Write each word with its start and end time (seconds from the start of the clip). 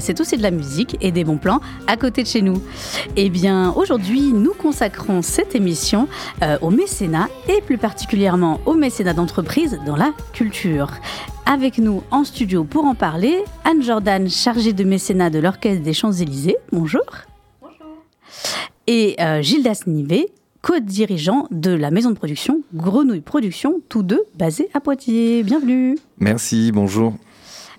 C'est 0.00 0.20
aussi 0.20 0.36
de 0.36 0.42
la 0.42 0.50
musique 0.50 0.96
et 1.00 1.12
des 1.12 1.24
bons 1.24 1.38
plans 1.38 1.60
à 1.86 1.96
côté 1.96 2.22
de 2.22 2.28
chez 2.28 2.42
nous. 2.42 2.62
Eh 3.16 3.30
bien, 3.30 3.72
aujourd'hui, 3.72 4.32
nous 4.32 4.52
consacrons 4.52 5.22
cette 5.22 5.54
émission 5.54 6.08
euh, 6.42 6.58
au 6.60 6.70
mécénat 6.70 7.28
et 7.48 7.60
plus 7.60 7.78
particulièrement 7.78 8.60
au 8.66 8.74
mécénat 8.74 9.12
d'entreprise 9.14 9.78
dans 9.86 9.96
la 9.96 10.12
culture. 10.32 10.90
Avec 11.46 11.78
nous 11.78 12.02
en 12.10 12.24
studio 12.24 12.64
pour 12.64 12.84
en 12.86 12.94
parler, 12.94 13.44
Anne 13.64 13.82
Jordan, 13.82 14.28
chargée 14.28 14.72
de 14.72 14.84
mécénat 14.84 15.30
de 15.30 15.38
l'Orchestre 15.38 15.82
des 15.82 15.92
Champs-Élysées. 15.92 16.56
Bonjour. 16.72 17.04
Bonjour. 17.60 17.96
Et 18.86 19.16
euh, 19.20 19.42
Gildas 19.42 19.82
Nivet, 19.86 20.28
co-dirigeant 20.62 21.46
de 21.50 21.70
la 21.70 21.90
maison 21.90 22.10
de 22.10 22.16
production 22.16 22.62
Grenouille 22.74 23.20
Production, 23.20 23.80
tous 23.90 24.02
deux 24.02 24.24
basés 24.36 24.70
à 24.72 24.80
Poitiers. 24.80 25.42
Bienvenue. 25.42 25.98
Merci, 26.18 26.72
bonjour. 26.72 27.12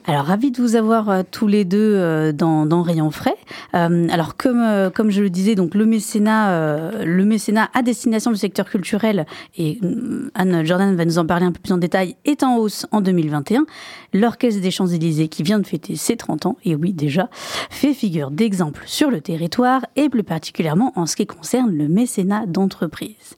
Alors, 0.08 0.25
ravi 0.25 0.52
de 0.52 0.61
vous 0.61 0.75
avoir 0.75 1.09
euh, 1.09 1.23
tous 1.30 1.48
les 1.48 1.66
deux 1.66 1.95
euh, 1.95 2.31
dans, 2.31 2.67
dans 2.67 2.84
Rayon 2.84 3.09
Frais. 3.09 3.36
Euh, 3.73 4.08
alors, 4.09 4.38
comme, 4.38 4.61
euh, 4.61 4.92
comme 4.92 5.09
je 5.09 5.22
le 5.22 5.31
disais, 5.31 5.56
donc 5.56 5.73
le 5.73 5.86
mécénat, 5.86 6.52
euh, 6.52 7.03
le 7.03 7.25
mécénat 7.25 7.70
à 7.73 7.81
destination 7.81 8.30
du 8.30 8.38
secteur 8.38 8.70
culturel, 8.70 9.26
et 9.58 9.80
euh, 9.83 10.30
Anne 10.36 10.64
Jordan 10.64 10.95
va 10.95 11.06
nous 11.06 11.17
en 11.17 11.26
parler 11.26 11.48
un 11.48 11.52
peu 11.52 11.59
plus 11.59 11.73
en 11.73 11.80
détail, 11.80 12.17
est 12.23 12.44
en 12.44 12.58
hausse 12.58 12.86
en 12.92 13.02
2021. 13.02 13.66
L'Orchestre 14.14 14.61
des 14.61 14.70
Champs-Élysées, 14.70 15.28
qui 15.28 15.42
vient 15.42 15.58
de 15.58 15.66
fêter 15.66 15.95
ses 15.95 16.17
30 16.17 16.45
ans, 16.45 16.58
et 16.64 16.76
oui 16.76 16.94
déjà, 16.94 17.30
fait 17.72 17.95
figure 17.95 18.30
d'exemple 18.30 18.83
sur 18.86 19.09
le 19.09 19.22
territoire, 19.22 19.88
et 19.95 20.09
plus 20.09 20.23
particulièrement 20.23 20.94
en 20.95 21.08
ce 21.08 21.16
qui 21.16 21.26
concerne 21.26 21.76
le 21.76 21.88
mécénat 21.88 22.45
d'entreprise. 22.45 23.36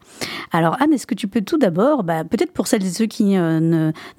Alors, 0.52 0.76
Anne, 0.82 0.92
est-ce 0.92 1.08
que 1.08 1.16
tu 1.16 1.30
peux 1.30 1.42
tout 1.42 1.58
d'abord, 1.58 2.04
bah, 2.04 2.26
peut-être 2.26 2.52
pour 2.52 2.68
celles 2.68 2.86
et 2.86 2.90
ceux 2.90 3.06
qui 3.06 3.36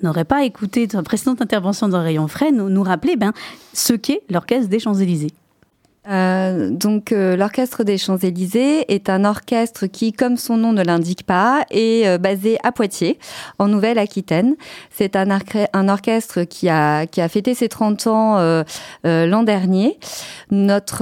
n'auraient 0.02 0.24
pas 0.24 0.44
écouté 0.44 0.88
ta 0.88 1.02
précédente 1.02 1.42
intervention 1.42 1.88
dans 1.88 2.02
Rayon 2.02 2.26
Frais, 2.28 2.37
nous, 2.52 2.82
rappeler 2.82 3.16
ben, 3.16 3.32
ce 3.72 3.92
qu'est 3.92 4.22
l'Orchestre 4.30 4.68
des 4.68 4.78
Champs-Élysées 4.78 5.32
Euh, 6.10 6.70
donc 6.70 7.12
euh, 7.12 7.36
l'orchestre 7.36 7.84
des 7.84 7.98
Champs-Élysées 7.98 8.92
est 8.92 9.10
un 9.10 9.24
orchestre 9.24 9.86
qui, 9.86 10.12
comme 10.12 10.36
son 10.36 10.56
nom 10.56 10.72
ne 10.72 10.82
l'indique 10.82 11.24
pas, 11.24 11.64
est 11.70 12.06
euh, 12.06 12.18
basé 12.18 12.58
à 12.62 12.72
Poitiers, 12.72 13.18
en 13.58 13.68
Nouvelle-Aquitaine. 13.68 14.56
C'est 14.90 15.16
un, 15.16 15.28
orchestre 15.88 16.44
qui 16.44 16.68
a, 16.68 17.06
qui 17.06 17.20
a 17.20 17.28
fêté 17.28 17.54
ses 17.54 17.68
30 17.68 18.06
ans 18.06 18.36
euh, 18.38 18.64
l'an 19.04 19.42
dernier. 19.42 19.98
Notre 20.50 20.98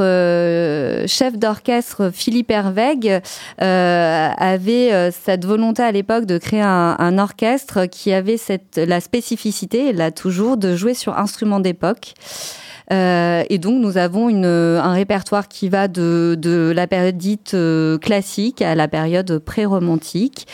chef 1.06 1.38
d'orchestre, 1.38 2.10
Philippe 2.12 2.52
euh, 2.52 3.20
avait 3.58 5.10
cette 5.12 5.44
volonté 5.44 5.82
à 5.82 5.92
l'époque 5.92 6.26
de 6.26 6.38
créer 6.38 6.62
un, 6.62 6.96
un 6.98 7.18
orchestre 7.18 7.86
qui 7.86 8.12
avait 8.12 8.36
cette, 8.36 8.76
la 8.76 9.00
spécificité, 9.00 9.92
l'a 9.92 10.10
toujours, 10.10 10.56
de 10.56 10.74
jouer 10.74 10.94
sur 10.94 11.16
instruments 11.18 11.60
d'époque. 11.60 12.14
Euh, 12.92 13.42
et 13.50 13.58
donc 13.58 13.80
nous 13.80 13.98
avons 13.98 14.28
une, 14.28 14.44
un 14.44 14.92
répertoire 14.92 15.48
qui 15.48 15.68
va 15.68 15.88
de, 15.88 16.36
de 16.38 16.72
la 16.74 16.86
période 16.86 17.16
dite 17.16 17.54
euh, 17.54 17.98
classique 17.98 18.62
à 18.62 18.74
la 18.74 18.88
période 18.88 19.38
pré-romantique. 19.38 20.46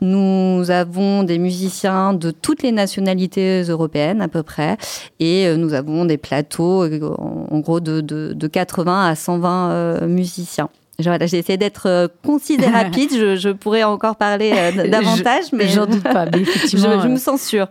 Nous 0.00 0.70
avons 0.70 1.24
des 1.24 1.38
musiciens 1.38 2.14
de 2.14 2.30
toutes 2.30 2.62
les 2.62 2.70
nationalités 2.70 3.62
européennes 3.62 4.20
à 4.20 4.28
peu 4.28 4.44
près, 4.44 4.76
et 5.18 5.46
euh, 5.46 5.56
nous 5.56 5.74
avons 5.74 6.04
des 6.04 6.18
plateaux 6.18 6.84
en, 6.84 7.58
gros 7.58 7.80
de, 7.80 8.00
de, 8.00 8.32
de 8.32 8.46
80 8.46 9.06
à 9.08 9.14
120 9.16 9.70
euh, 9.70 10.06
musiciens. 10.06 10.68
Voilà, 11.00 11.26
j'ai 11.26 11.38
essayé 11.38 11.56
d'être 11.56 11.86
euh, 11.86 12.08
concise 12.26 12.58
et 12.60 12.66
rapide. 12.66 13.10
Je, 13.12 13.36
je 13.36 13.50
pourrais 13.50 13.84
encore 13.84 14.16
parler 14.16 14.52
euh, 14.52 14.88
davantage, 14.88 15.44
Je- 15.52 15.56
mais 15.56 15.68
J'en 15.68 15.86
doute 15.86 16.02
pas, 16.02 16.26
mais 16.26 16.40
effectivement. 16.42 17.00
je 17.00 17.06
euh, 17.06 17.10
me 17.10 17.16
sens 17.18 17.40
sûre. 17.40 17.68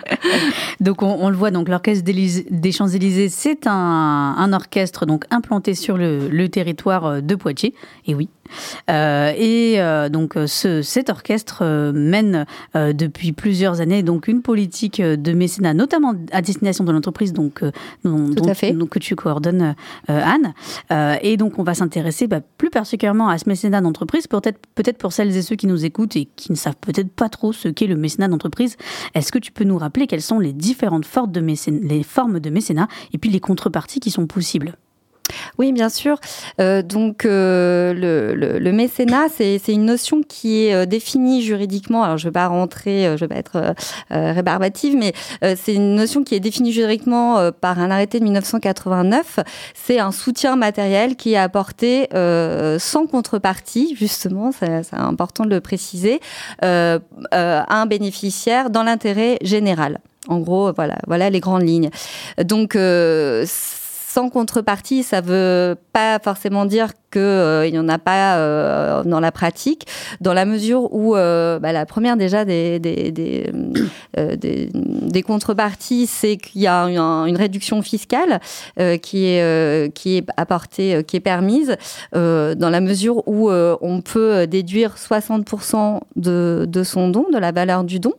Donc 0.80 1.02
on, 1.02 1.16
on 1.20 1.30
le 1.30 1.36
voit, 1.36 1.50
donc 1.50 1.68
l'orchestre 1.68 2.04
des 2.04 2.72
Champs-Élysées, 2.72 3.28
c'est 3.28 3.66
un, 3.66 3.72
un 4.38 4.52
orchestre 4.52 5.04
donc 5.06 5.24
implanté 5.30 5.74
sur 5.74 5.96
le, 5.96 6.28
le 6.28 6.48
territoire 6.48 7.06
euh, 7.06 7.20
de 7.20 7.34
Poitiers. 7.34 7.74
Et 8.06 8.14
oui. 8.14 8.28
Euh, 8.90 9.32
et 9.36 9.80
euh, 9.80 10.08
donc 10.08 10.36
euh, 10.36 10.46
ce, 10.46 10.82
cet 10.82 11.10
orchestre 11.10 11.60
euh, 11.62 11.92
mène 11.92 12.46
depuis 12.74 13.32
plusieurs 13.32 13.80
années 13.80 14.02
donc 14.02 14.28
une 14.28 14.42
politique 14.42 15.00
de 15.00 15.32
mécénat, 15.32 15.74
notamment 15.74 16.14
à 16.32 16.42
destination 16.42 16.84
de 16.84 16.92
l'entreprise, 16.92 17.32
donc 17.32 17.62
dont, 18.04 18.28
dont- 18.28 18.86
que 18.86 18.98
tu 18.98 19.16
coordonnes, 19.16 19.74
Anne. 20.08 20.54
Et 21.22 21.36
donc 21.36 21.58
on 21.58 21.62
va 21.62 21.74
s'intéresser 21.74 22.26
bah, 22.26 22.40
plus 22.58 22.70
particulièrement 22.70 23.28
à 23.28 23.38
ce 23.38 23.48
mécénat 23.48 23.80
d'entreprise, 23.80 24.26
peut-être 24.26 24.58
peut-être 24.74 24.98
pour 24.98 25.12
celles 25.12 25.36
et 25.36 25.42
ceux 25.42 25.56
qui 25.56 25.66
nous 25.66 25.84
écoutent 25.84 26.16
et 26.16 26.28
qui 26.36 26.52
ne 26.52 26.56
savent 26.56 26.76
peut-être 26.80 27.10
pas 27.10 27.28
trop 27.28 27.52
ce 27.52 27.68
qu'est 27.68 27.86
le 27.86 27.96
mécénat 27.96 28.28
d'entreprise. 28.28 28.76
Est-ce 29.14 29.32
que 29.32 29.38
tu 29.38 29.52
peux 29.52 29.64
nous 29.64 29.78
rappeler 29.78 30.06
quelles 30.06 30.22
sont 30.22 30.38
les 30.38 30.52
différentes 30.52 31.06
formes 31.06 31.32
de 31.32 31.40
mécénat, 31.40 31.80
les 31.82 32.02
formes 32.02 32.40
de 32.40 32.50
mécénat 32.50 32.88
et 33.12 33.18
puis 33.18 33.30
les 33.30 33.40
contreparties 33.40 34.00
qui 34.00 34.10
sont 34.10 34.26
possibles? 34.26 34.76
Oui, 35.58 35.72
bien 35.72 35.88
sûr. 35.88 36.18
Euh, 36.60 36.82
donc, 36.82 37.24
euh, 37.24 37.92
le, 37.94 38.72
mécénat, 38.72 39.26
c'est 39.28 39.60
une 39.68 39.84
notion 39.84 40.22
qui 40.26 40.66
est 40.66 40.86
définie 40.86 41.42
juridiquement. 41.42 42.02
Alors, 42.02 42.18
je 42.18 42.26
ne 42.26 42.30
vais 42.30 42.32
pas 42.32 42.48
rentrer, 42.48 43.16
je 43.16 43.20
vais 43.24 43.28
pas 43.28 43.36
être 43.36 43.56
euh, 43.56 44.32
rébarbative, 44.32 44.96
mais 44.96 45.12
c'est 45.56 45.74
une 45.74 45.94
notion 45.94 46.24
qui 46.24 46.34
est 46.34 46.40
définie 46.40 46.72
juridiquement 46.72 47.50
par 47.52 47.78
un 47.78 47.90
arrêté 47.90 48.18
de 48.18 48.24
1989. 48.24 49.40
C'est 49.74 49.98
un 50.00 50.12
soutien 50.12 50.56
matériel 50.56 51.16
qui 51.16 51.34
est 51.34 51.38
apporté 51.38 52.08
euh, 52.14 52.78
sans 52.78 53.06
contrepartie, 53.06 53.94
justement, 53.96 54.50
c'est 54.52 54.94
important 54.94 55.44
de 55.44 55.50
le 55.50 55.60
préciser, 55.60 56.20
à 56.62 56.98
un 57.30 57.86
bénéficiaire 57.86 58.70
dans 58.70 58.82
l'intérêt 58.82 59.38
général. 59.42 60.00
En 60.28 60.38
gros, 60.38 60.72
voilà, 60.72 60.96
voilà 61.06 61.28
les 61.28 61.40
grandes 61.40 61.66
lignes. 61.66 61.90
Donc, 62.42 62.76
sans 64.14 64.30
contrepartie, 64.30 65.02
ça 65.02 65.20
veut 65.20 65.76
pas 65.92 66.20
forcément 66.20 66.66
dire 66.66 66.90
que 67.10 67.18
euh, 67.18 67.68
n'y 67.68 67.80
en 67.80 67.88
a 67.88 67.98
pas 67.98 68.36
euh, 68.36 69.02
dans 69.02 69.18
la 69.18 69.32
pratique, 69.32 69.88
dans 70.20 70.32
la 70.32 70.44
mesure 70.44 70.94
où 70.94 71.16
euh, 71.16 71.58
bah, 71.58 71.72
la 71.72 71.84
première 71.84 72.16
déjà 72.16 72.44
des 72.44 72.78
des, 72.78 73.52
contreparties, 75.26 76.06
c'est 76.06 76.36
qu'il 76.36 76.60
y 76.60 76.68
a 76.68 76.84
une, 76.84 77.36
réduction 77.36 77.82
fiscale 77.82 78.40
qui 79.02 79.26
est 79.26 79.92
qui 79.94 80.18
est 80.18 80.26
apportée, 80.36 81.02
qui 81.02 81.16
est 81.16 81.20
permise 81.20 81.76
dans 82.12 82.70
la 82.70 82.80
mesure 82.80 83.26
où 83.26 83.50
on 83.50 84.00
peut 84.00 84.46
déduire 84.46 84.94
60% 84.94 86.00
de 86.14 86.66
de 86.68 86.82
son 86.84 87.08
don, 87.08 87.26
de 87.32 87.38
la 87.38 87.50
valeur 87.50 87.82
du 87.82 87.98
don. 87.98 88.12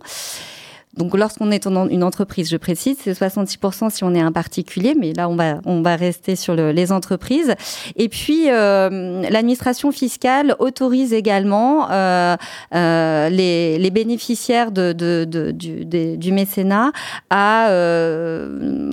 Donc, 0.97 1.15
lorsqu'on 1.17 1.51
est 1.51 1.67
en- 1.67 1.87
une 1.89 2.03
entreprise, 2.03 2.49
je 2.49 2.57
précise, 2.57 2.97
c'est 3.01 3.13
66% 3.13 3.89
si 3.89 4.03
on 4.03 4.13
est 4.13 4.21
un 4.21 4.31
particulier, 4.31 4.95
mais 4.97 5.13
là, 5.13 5.27
on 5.29 5.35
va, 5.35 5.55
on 5.65 5.81
va 5.81 5.95
rester 5.95 6.35
sur 6.35 6.55
le- 6.55 6.71
les 6.71 6.91
entreprises. 6.91 7.53
Et 7.95 8.09
puis, 8.09 8.49
euh, 8.49 9.21
l'administration 9.29 9.91
fiscale 9.91 10.55
autorise 10.59 11.13
également 11.13 11.89
euh, 11.91 12.35
euh, 12.73 13.29
les, 13.29 13.89
bénéficiaires 13.91 14.71
du, 14.71 16.31
mécénat 16.31 16.91
à 17.29 17.69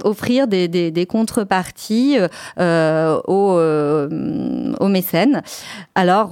offrir 0.05 0.47
des, 0.47 1.07
contreparties 1.09 2.19
aux, 2.59 3.61
aux 4.81 4.89
mécènes. 4.89 5.43
Alors, 5.95 6.31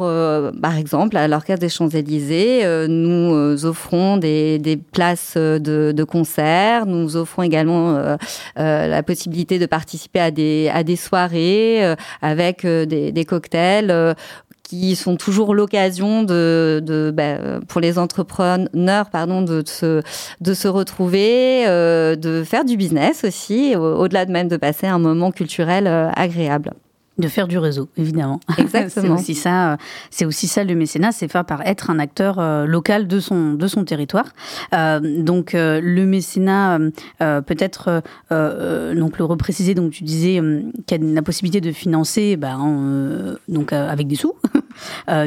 par 0.63 0.77
exemple, 0.77 1.17
à 1.17 1.27
l'Orchestre 1.29 1.61
des 1.61 1.69
Champs-Élysées, 1.69 2.87
nous 2.89 3.65
offrons 3.65 4.17
des 4.17 4.81
places 4.93 5.37
de, 5.61 5.93
de 5.95 6.05
concert, 6.05 6.87
nous 6.87 7.17
offrons 7.17 7.43
également 7.43 8.17
la 8.57 9.03
possibilité 9.03 9.59
de 9.59 9.67
participer 9.67 10.21
à 10.21 10.31
des, 10.31 10.71
à 10.73 10.83
des 10.83 10.97
soirées 10.97 11.95
avec 12.23 12.67
des, 12.67 13.13
des 13.13 13.25
cocktails 13.25 14.17
qui 14.71 14.95
sont 14.95 15.17
toujours 15.17 15.53
l'occasion 15.53 16.23
de, 16.23 16.81
de 16.85 17.11
bah, 17.11 17.61
pour 17.67 17.81
les 17.81 17.99
entrepreneurs 17.99 19.11
pardon 19.11 19.43
de 19.43 19.65
se 19.67 20.01
de 20.41 20.55
se 20.55 20.69
retrouver 20.69 21.67
euh, 21.67 22.15
de 22.15 22.45
faire 22.45 22.65
du 22.65 22.77
business 22.77 23.25
aussi 23.25 23.75
au-delà 23.75 24.27
de 24.27 24.31
même 24.31 24.47
de 24.47 24.57
passer 24.57 24.87
un 24.87 25.01
moment 25.01 25.33
culturel 25.33 25.89
euh, 25.89 26.09
agréable 26.15 26.71
de 27.21 27.29
faire 27.29 27.49
du 27.49 27.59
réseau, 27.59 27.89
évidemment. 27.97 28.41
Exactement. 28.59 29.17
c'est 29.17 29.23
aussi 29.23 29.35
ça. 29.35 29.73
Euh, 29.73 29.77
c'est 30.11 30.25
aussi 30.25 30.49
ça 30.49 30.65
le 30.65 30.75
mécénat, 30.75 31.13
c'est 31.13 31.29
faire 31.29 31.45
par 31.45 31.67
être 31.67 31.91
un 31.91 31.99
acteur 31.99 32.39
euh, 32.39 32.67
local 32.67 33.07
de 33.07 33.21
son 33.21 33.55
de 33.55 33.67
son 33.67 33.85
territoire. 33.85 34.27
Euh, 34.75 35.01
donc 35.23 35.55
euh, 35.55 35.81
le 35.83 36.07
mécénat, 36.07 36.79
euh, 37.23 37.41
peut-être 37.41 38.03
donc 38.31 39.19
le 39.19 39.25
repréciser. 39.25 39.75
Donc 39.75 39.93
tu 39.93 40.05
disais 40.05 40.41
qu'il 40.87 41.05
y 41.05 41.11
a 41.11 41.15
la 41.15 41.23
possibilité 41.23 41.61
de 41.61 41.73
financer, 41.73 42.37
bah, 42.37 42.57
donc 43.49 43.73
avec 43.73 44.07
des 44.07 44.17
sous, 44.17 44.35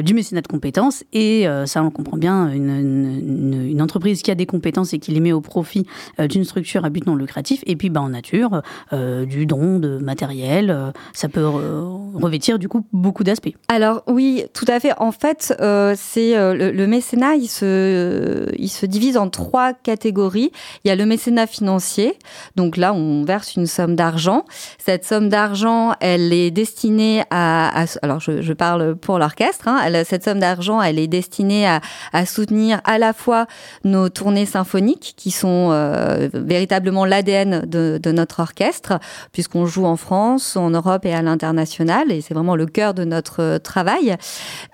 du 0.02 0.14
mécénat 0.14 0.40
de 0.40 0.46
compétences 0.46 1.04
et 1.12 1.46
ça 1.66 1.82
on 1.82 1.90
comprend 1.90 2.16
bien 2.16 2.50
une, 2.50 3.80
entreprise 3.80 4.22
qui 4.22 4.30
a 4.30 4.34
des 4.34 4.46
compétences 4.46 4.94
et 4.94 4.98
qui 4.98 5.10
les 5.10 5.20
met 5.20 5.32
au 5.32 5.40
profit 5.40 5.86
d'une 6.18 6.44
structure 6.44 6.84
à 6.84 6.90
but 6.90 7.06
non 7.06 7.16
lucratif 7.16 7.62
et 7.66 7.76
puis 7.76 7.90
bah, 7.90 8.00
en 8.00 8.10
nature 8.10 8.62
du 8.92 9.46
don 9.46 9.78
de 9.78 9.98
matériel. 9.98 10.92
ça 11.12 11.28
peut 11.28 11.46
revêtir 11.46 12.58
du 12.58 12.68
coup 12.68 12.86
beaucoup 12.92 13.24
d'aspects. 13.24 13.54
Alors 13.68 14.02
oui, 14.06 14.44
tout 14.52 14.64
à 14.68 14.80
fait. 14.80 14.92
En 14.98 15.12
fait, 15.12 15.54
euh, 15.60 15.94
c'est 15.96 16.36
euh, 16.36 16.72
le, 16.72 16.86
mécénat, 16.86 17.34
il 17.34 17.48
se, 17.48 18.48
il 18.58 18.68
se 18.68 18.86
divise 18.86 19.16
en 19.16 19.28
trois 19.28 19.72
catégories. 19.72 20.50
Il 20.84 20.88
y 20.88 20.90
a 20.90 20.96
le 20.96 21.06
mécénat 21.06 21.46
financier. 21.46 22.18
Donc 22.56 22.76
là, 22.76 22.94
on 22.94 23.24
verse 23.24 23.56
une 23.56 23.66
somme 23.66 23.96
d'argent. 23.96 24.44
Cette 24.78 25.04
somme 25.04 25.28
d'argent, 25.28 25.92
elle 26.00 26.32
est 26.32 26.50
destinée 26.50 27.22
à, 27.30 27.84
alors 28.02 28.20
je, 28.20 28.52
parle 28.52 28.94
pour 28.94 29.18
Hein, 29.66 30.04
cette 30.04 30.24
somme 30.24 30.40
d'argent, 30.40 30.80
elle 30.80 30.98
est 30.98 31.06
destinée 31.06 31.66
à, 31.66 32.26
soutenir 32.26 32.80
à 32.84 32.98
la 32.98 33.12
fois 33.12 33.46
nos 33.84 34.08
tournées 34.08 34.46
symphoniques, 34.46 35.14
qui 35.16 35.30
sont 35.30 35.70
euh, 35.72 36.28
véritablement 36.32 37.04
l'ADN 37.04 37.64
de, 37.66 38.12
notre 38.12 38.40
orchestre, 38.40 38.98
puisqu'on 39.32 39.66
joue 39.66 39.84
en 39.84 39.96
France, 39.96 40.56
en 40.56 40.70
Europe 40.70 41.04
et 41.04 41.12
à 41.12 41.22
l'international 41.22 42.12
et 42.12 42.20
c'est 42.20 42.34
vraiment 42.34 42.56
le 42.56 42.66
cœur 42.66 42.94
de 42.94 43.04
notre 43.04 43.42
euh, 43.42 43.58
travail. 43.58 44.16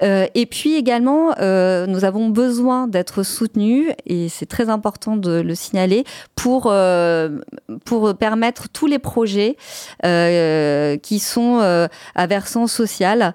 Euh, 0.03 0.27
et 0.35 0.47
puis 0.47 0.75
également, 0.75 1.31
nous 1.41 2.05
avons 2.05 2.29
besoin 2.29 2.87
d'être 2.87 3.23
soutenus 3.23 3.89
et 4.07 4.29
c'est 4.29 4.47
très 4.47 4.69
important 4.69 5.17
de 5.17 5.41
le 5.41 5.55
signaler 5.55 6.05
pour 6.35 6.73
pour 7.85 8.15
permettre 8.17 8.69
tous 8.69 8.87
les 8.87 8.99
projets 8.99 9.57
qui 10.03 11.19
sont 11.19 11.89
à 12.15 12.27
versant 12.27 12.67
social. 12.67 13.35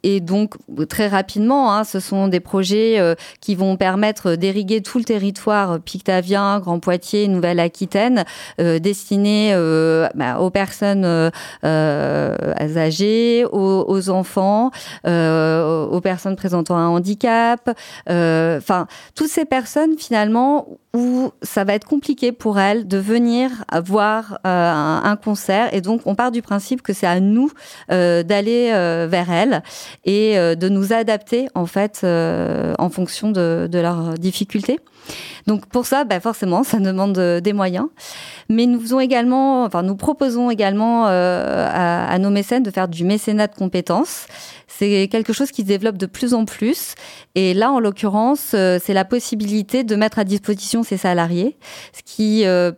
et 0.03 0.19
donc 0.19 0.55
très 0.89 1.07
rapidement, 1.07 1.73
hein, 1.73 1.83
ce 1.83 1.99
sont 1.99 2.27
des 2.27 2.39
projets 2.39 3.15
qui 3.39 3.55
vont 3.55 3.75
permettre 3.77 4.35
d'irriguer 4.35 4.81
tout 4.81 4.97
le 4.97 5.03
territoire 5.03 5.79
pictavien, 5.79 6.59
Grand 6.59 6.79
Poitiers, 6.79 7.27
Nouvelle-Aquitaine, 7.27 8.25
destinés 8.57 9.53
bah, 10.15 10.39
aux 10.39 10.49
personnes 10.49 11.31
euh, 11.63 12.53
âgés, 12.59 13.45
aux, 13.51 14.09
enfants, 14.09 14.71
euh, 15.05 15.85
aux 15.85 16.01
personnes 16.01 16.35
présentant 16.35 16.77
un 16.77 16.87
handicap, 16.87 17.69
euh, 18.09 18.57
enfin 18.57 18.87
toutes 19.15 19.29
ces 19.29 19.45
personnes 19.45 19.97
finalement 19.97 20.67
où 20.93 21.31
ça 21.41 21.63
va 21.63 21.73
être 21.73 21.87
compliqué 21.87 22.31
pour 22.31 22.59
elles 22.59 22.87
de 22.87 22.97
venir 22.97 23.49
voir 23.85 24.39
un, 24.43 25.17
concert. 25.23 25.73
Et 25.73 25.81
donc 25.81 26.01
on 26.05 26.15
part 26.15 26.31
du 26.31 26.41
principe 26.41 26.81
que 26.81 26.93
c'est 26.93 27.07
à 27.07 27.19
nous 27.19 27.51
d'aller 27.89 28.71
vers 29.07 29.31
elles 29.31 29.63
et 30.05 30.35
de 30.35 30.69
nous 30.69 30.93
adapter 30.93 31.47
en 31.55 31.65
fait 31.65 32.01
en 32.03 32.89
fonction 32.89 33.31
de, 33.31 33.67
de 33.71 33.79
leurs 33.79 34.15
difficultés. 34.15 34.79
Donc 35.47 35.65
pour 35.65 35.85
ça, 35.85 36.03
bah 36.03 36.19
forcément, 36.19 36.63
ça 36.63 36.79
demande 36.79 37.17
des 37.17 37.53
moyens. 37.53 37.87
Mais 38.49 38.65
nous 38.65 38.79
faisons 38.79 38.99
également, 38.99 39.63
enfin 39.63 39.81
nous 39.81 39.95
proposons 39.95 40.51
également 40.51 41.07
euh, 41.07 41.67
à, 41.69 42.11
à, 42.11 42.17
nos 42.19 42.29
mécènes 42.29 42.63
de 42.63 42.71
faire 42.71 42.87
du 42.87 43.03
mécénat 43.05 43.47
de 43.47 43.55
compétences. 43.55 44.27
C'est 44.67 45.07
quelque 45.09 45.31
chose 45.31 45.51
qui 45.51 45.61
se 45.61 45.67
développe 45.67 45.97
de 45.97 46.05
plus 46.05 46.33
en 46.33 46.45
plus. 46.45 46.95
Et 47.35 47.53
là, 47.53 47.71
en 47.71 47.79
l'occurrence, 47.79 48.51
euh, 48.53 48.79
c'est 48.83 48.93
la 48.93 49.05
possibilité 49.05 49.83
de 49.83 49.95
mettre 49.95 50.19
à 50.19 50.23
disposition 50.23 50.83
ses 50.83 50.97
salariés, 50.97 51.57
ce 51.93 52.01
qui 52.03 52.45
euh, 52.45 52.71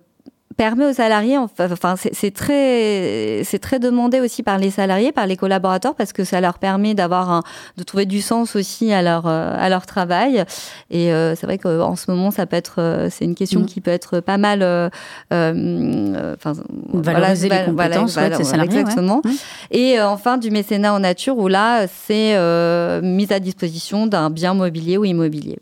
permet 0.57 0.85
aux 0.85 0.94
salariés, 0.94 1.38
enfin 1.38 1.95
c'est 1.97 2.33
très 2.33 3.41
c'est 3.44 3.59
très 3.59 3.79
demandé 3.79 4.19
aussi 4.19 4.44
par 4.44 4.57
les 4.57 4.69
salariés, 4.69 5.11
par 5.11 5.27
les 5.27 5.38
collaborateurs 5.38 5.95
parce 5.95 6.13
que 6.13 6.23
ça 6.23 6.41
leur 6.41 6.59
permet 6.59 6.94
d'avoir 6.94 7.44
de 7.77 7.83
trouver 7.83 8.05
du 8.05 8.21
sens 8.21 8.55
aussi 8.55 8.94
à 8.94 9.01
leur 9.01 9.27
à 9.27 9.69
leur 9.69 9.85
travail. 9.85 10.45
Et 10.89 11.11
euh, 11.13 11.35
c'est 11.35 11.45
vrai 11.45 11.57
qu'en 11.57 11.95
ce 11.95 12.09
moment 12.09 12.31
ça 12.31 12.45
peut 12.45 12.55
être 12.55 12.75
euh, 12.79 13.07
c'est 13.09 13.25
une 13.25 13.35
question 13.35 13.61
mmh. 13.61 13.65
qui 13.65 13.81
peut 13.81 13.91
être 13.91 14.19
pas 14.19 14.38
mal 14.38 14.61
euh, 14.61 14.89
euh 15.31 16.33
enfin 16.35 16.53
valoriser 16.94 17.47
voilà, 17.47 17.63
les 17.63 17.69
compétences 17.69 18.13
voilà, 18.13 18.38
ouais, 18.38 18.44
salariés, 18.44 18.79
exactement. 18.79 19.21
Ouais. 19.23 19.31
Mmh. 19.31 19.35
Et 19.71 20.01
enfin 20.01 20.38
du 20.38 20.51
mécénat 20.51 20.94
en 20.94 20.99
nature 20.99 21.38
où 21.38 21.47
là 21.47 21.88
c'est 21.88 22.38
mise 23.01 23.31
à 23.31 23.39
disposition 23.39 24.07
d'un 24.07 24.29
bien 24.29 24.53
mobilier 24.53 24.97
ou 24.97 25.06
immobilier. 25.06 25.59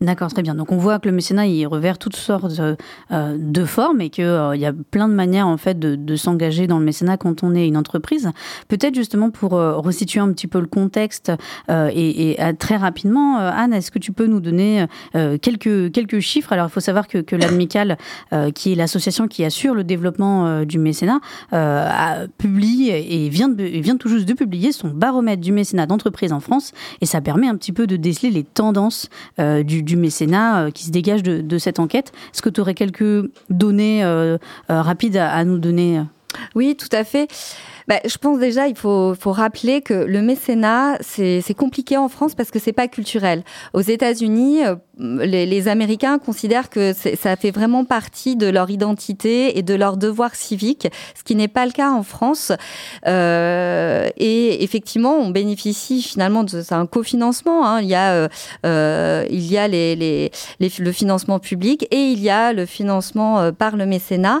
D'accord, 0.00 0.32
très 0.32 0.42
bien. 0.42 0.54
Donc 0.54 0.70
on 0.70 0.76
voit 0.76 1.00
que 1.00 1.08
le 1.08 1.14
mécénat 1.14 1.46
il 1.48 1.66
revers 1.66 1.98
toutes 1.98 2.14
sortes 2.14 2.56
de, 2.56 2.76
euh, 3.10 3.36
de 3.36 3.64
formes 3.64 4.00
et 4.00 4.10
qu'il 4.10 4.24
euh, 4.24 4.54
y 4.54 4.64
a 4.64 4.72
plein 4.72 5.08
de 5.08 5.14
manières 5.14 5.48
en 5.48 5.56
fait 5.56 5.76
de, 5.76 6.16
s'engager 6.16 6.68
dans 6.68 6.78
le 6.78 6.84
mécénat 6.84 7.16
quand 7.16 7.42
on 7.42 7.52
est 7.54 7.66
une 7.66 7.76
entreprise. 7.76 8.30
Peut-être 8.68 8.94
justement 8.94 9.30
pour 9.30 9.54
euh, 9.54 9.76
resituer 9.76 10.20
un 10.20 10.32
petit 10.32 10.46
peu 10.46 10.60
le 10.60 10.66
contexte 10.66 11.32
euh, 11.68 11.90
et, 11.92 12.36
très 12.58 12.76
rapidement, 12.76 13.38
euh, 13.38 13.50
Anne, 13.52 13.72
est-ce 13.72 13.90
que 13.90 13.98
tu 13.98 14.12
peux 14.12 14.26
nous 14.26 14.40
donner 14.40 14.86
euh, 15.14 15.36
quelques 15.38 15.92
quelques 15.92 16.20
chiffres? 16.20 16.52
Alors 16.52 16.66
il 16.68 16.70
faut 16.70 16.80
savoir 16.80 17.08
que, 17.08 17.18
que 17.18 17.36
qui 18.50 18.72
est 18.72 18.74
l'association 18.74 19.28
qui 19.28 19.44
assure 19.44 19.74
le 19.74 19.84
développement 19.84 20.64
du 20.64 20.78
mécénat, 20.78 21.20
publie 22.38 22.90
et 22.90 23.28
vient 23.28 23.48
de, 23.48 23.64
vient 23.64 23.96
tout 23.96 24.08
juste 24.08 24.26
de 24.26 24.34
publier 24.34 24.72
son 24.72 24.88
baromètre 24.88 25.40
du 25.40 25.52
mécénat 25.52 25.86
d'entreprise 25.86 26.32
en 26.32 26.40
France 26.40 26.72
et 27.00 27.06
ça 27.06 27.20
permet 27.20 27.48
un 27.48 27.56
petit 27.56 27.72
peu 27.72 27.86
de 27.86 27.96
déceler 27.96 28.30
les 28.30 28.44
tendances 28.44 29.08
du 29.38 29.82
du 29.88 29.96
mécénat 29.96 30.66
euh, 30.66 30.70
qui 30.70 30.84
se 30.84 30.90
dégage 30.90 31.22
de, 31.22 31.58
cette 31.58 31.80
enquête. 31.80 32.12
Est-ce 32.32 32.42
que 32.42 32.50
tu 32.50 32.60
aurais 32.60 32.74
quelques 32.74 33.28
données 33.50 34.04
euh, 34.04 34.36
euh, 34.70 34.82
rapides 34.82 35.16
à, 35.16 35.44
nous 35.44 35.58
donner 35.58 36.00
Oui, 36.54 36.76
tout 36.76 36.88
à 36.92 37.04
fait. 37.04 37.28
Bah, 37.88 38.00
je 38.04 38.18
pense 38.18 38.38
déjà, 38.38 38.68
il 38.68 38.76
faut, 38.76 39.14
faut 39.18 39.32
rappeler 39.32 39.80
que 39.80 39.94
le 39.94 40.20
mécénat, 40.20 40.98
c'est 41.00 41.54
compliqué 41.56 41.96
en 41.96 42.08
France 42.08 42.34
parce 42.34 42.50
que 42.50 42.58
c'est 42.58 42.74
pas 42.74 42.86
culturel. 42.86 43.42
Aux 43.72 43.80
États-Unis, 43.80 44.62
euh, 44.62 44.74
les, 44.98 45.46
les, 45.46 45.68
Américains 45.68 46.18
considèrent 46.18 46.68
que 46.68 46.92
ça 46.92 47.36
fait 47.36 47.50
vraiment 47.50 47.86
partie 47.86 48.36
de 48.36 48.46
leur 48.46 48.68
identité 48.68 49.58
et 49.58 49.62
de 49.62 49.74
leur 49.74 49.96
devoir 49.96 50.34
civique, 50.34 50.88
ce 51.14 51.22
qui 51.22 51.34
n'est 51.34 51.48
pas 51.48 51.64
le 51.64 51.72
cas 51.72 51.90
en 51.90 52.02
France. 52.02 52.52
Euh, 53.06 54.10
et 54.18 54.62
effectivement, 54.62 55.16
on 55.16 55.30
bénéficie 55.30 56.02
finalement 56.02 56.44
de 56.44 56.62
un 56.70 56.86
cofinancement. 56.86 57.66
Hein. 57.66 57.80
Il 57.80 57.88
y 57.88 57.94
a 57.94 58.12
euh, 58.12 58.28
euh, 58.66 59.26
il 59.30 59.46
y 59.46 59.56
a 59.56 59.68
les, 59.68 59.96
les, 59.96 60.30
le 60.60 60.92
financement 60.92 61.38
public 61.38 61.86
et 61.90 62.02
il 62.12 62.20
y 62.20 62.30
a 62.30 62.52
le 62.52 62.66
financement 62.66 63.40
euh, 63.40 63.52
par 63.52 63.76
le 63.76 63.86
mécénat. 63.86 64.40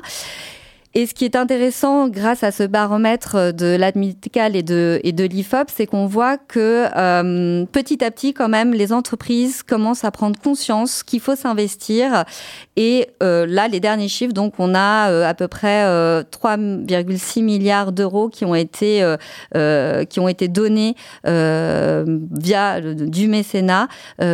Et 0.94 1.06
ce 1.06 1.14
qui 1.14 1.24
est 1.24 1.36
intéressant 1.36 2.08
grâce 2.08 2.42
à 2.42 2.50
ce 2.50 2.62
baromètre 2.62 3.52
de 3.52 3.76
l'admical 3.76 4.56
et 4.56 4.62
de, 4.62 5.00
l'IFOP, 5.04 5.68
c'est 5.74 5.86
qu'on 5.86 6.06
voit 6.06 6.38
que 6.38 6.86
euh, 6.96 7.66
petit 7.66 8.02
à 8.02 8.10
petit, 8.10 8.32
quand 8.32 8.48
même, 8.48 8.72
les 8.72 8.92
entreprises 8.92 9.62
commencent 9.62 10.04
à 10.04 10.10
prendre 10.10 10.38
conscience 10.40 11.02
qu'il 11.02 11.20
faut 11.20 11.36
s'investir. 11.36 12.24
Et 12.76 13.08
euh, 13.22 13.44
là, 13.46 13.68
les 13.68 13.80
derniers 13.80 14.08
chiffres, 14.08 14.32
donc 14.32 14.54
on 14.58 14.74
a 14.74 15.10
euh, 15.10 15.28
à 15.28 15.34
peu 15.34 15.48
près 15.48 15.84
3,6 16.22 17.42
milliards 17.42 17.92
d'euros 17.92 18.28
qui 18.28 18.44
ont 18.44 18.54
été 18.54 19.02
euh, 19.56 20.04
qui 20.04 20.20
ont 20.20 20.28
été 20.28 20.48
donnés 20.48 20.94
via 21.24 22.80
du 22.80 23.28
mécénat 23.28 23.88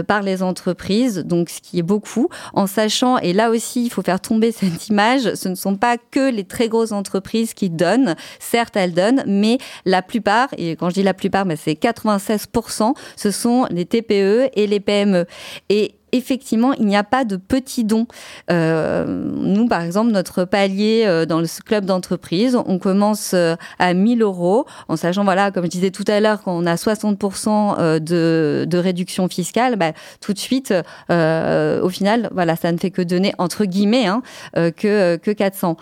par 0.06 0.22
les 0.22 0.42
entreprises. 0.42 1.24
Donc 1.24 1.48
ce 1.48 1.60
qui 1.60 1.78
est 1.78 1.82
beaucoup, 1.82 2.28
en 2.52 2.66
sachant 2.66 3.18
et 3.18 3.32
là 3.32 3.50
aussi, 3.50 3.84
il 3.86 3.90
faut 3.90 4.02
faire 4.02 4.20
tomber 4.20 4.52
cette 4.52 4.88
image. 4.88 5.34
Ce 5.34 5.48
ne 5.48 5.54
sont 5.54 5.76
pas 5.76 5.96
que 5.96 6.30
les 6.30 6.43
très 6.44 6.68
grosses 6.68 6.92
entreprises 6.92 7.54
qui 7.54 7.70
donnent. 7.70 8.16
Certes, 8.38 8.76
elles 8.76 8.94
donnent, 8.94 9.24
mais 9.26 9.58
la 9.84 10.02
plupart, 10.02 10.48
et 10.56 10.76
quand 10.76 10.90
je 10.90 10.94
dis 10.94 11.02
la 11.02 11.14
plupart, 11.14 11.44
mais 11.44 11.56
c'est 11.56 11.72
96%, 11.72 12.94
ce 13.16 13.30
sont 13.30 13.66
les 13.70 13.86
TPE 13.86 14.50
et 14.54 14.66
les 14.66 14.80
PME. 14.80 15.26
Et 15.68 15.94
effectivement, 16.16 16.72
il 16.74 16.86
n'y 16.86 16.96
a 16.96 17.04
pas 17.04 17.24
de 17.24 17.36
petits 17.36 17.84
dons. 17.84 18.06
nous, 18.48 19.68
par 19.68 19.82
exemple, 19.82 20.10
notre 20.12 20.44
palier 20.44 21.24
dans 21.28 21.40
le 21.40 21.46
club 21.64 21.84
d'entreprise, 21.84 22.56
on 22.56 22.78
commence 22.78 23.34
à 23.78 23.94
1000 23.94 24.22
euros, 24.22 24.66
en 24.88 24.96
sachant, 24.96 25.24
voilà, 25.24 25.50
comme 25.50 25.64
je 25.64 25.70
disais 25.70 25.90
tout 25.90 26.04
à 26.08 26.20
l'heure, 26.20 26.42
quand 26.42 26.64
a 26.66 26.74
60% 26.74 28.00
de, 28.00 28.66
de 28.68 28.78
réduction 28.78 29.28
fiscale, 29.28 29.76
bah, 29.76 29.92
tout 30.20 30.32
de 30.32 30.38
suite, 30.38 30.72
au 31.10 31.88
final, 31.88 32.28
voilà, 32.32 32.56
ça 32.56 32.72
ne 32.72 32.78
fait 32.78 32.90
que 32.90 33.02
donner, 33.02 33.34
entre 33.38 33.64
guillemets, 33.64 34.06
hein, 34.06 34.22
que, 34.54 35.16
que 35.16 35.30
400. 35.30 35.76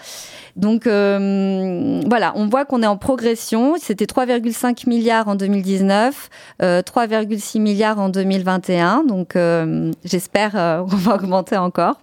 Donc, 0.56 0.84
voilà, 0.86 2.32
on 2.36 2.48
voit 2.48 2.64
qu'on 2.64 2.82
est 2.82 2.86
en 2.86 2.96
progression. 2.96 3.74
C'était 3.78 4.04
3,5 4.04 4.88
milliards 4.88 5.28
en 5.28 5.34
2019, 5.34 6.28
3,6 6.60 7.60
milliards 7.60 7.98
en 7.98 8.08
2021. 8.08 9.04
Donc, 9.04 9.36
qu'on 10.88 10.96
va 10.96 11.14
augmenter 11.14 11.56
encore. 11.56 11.96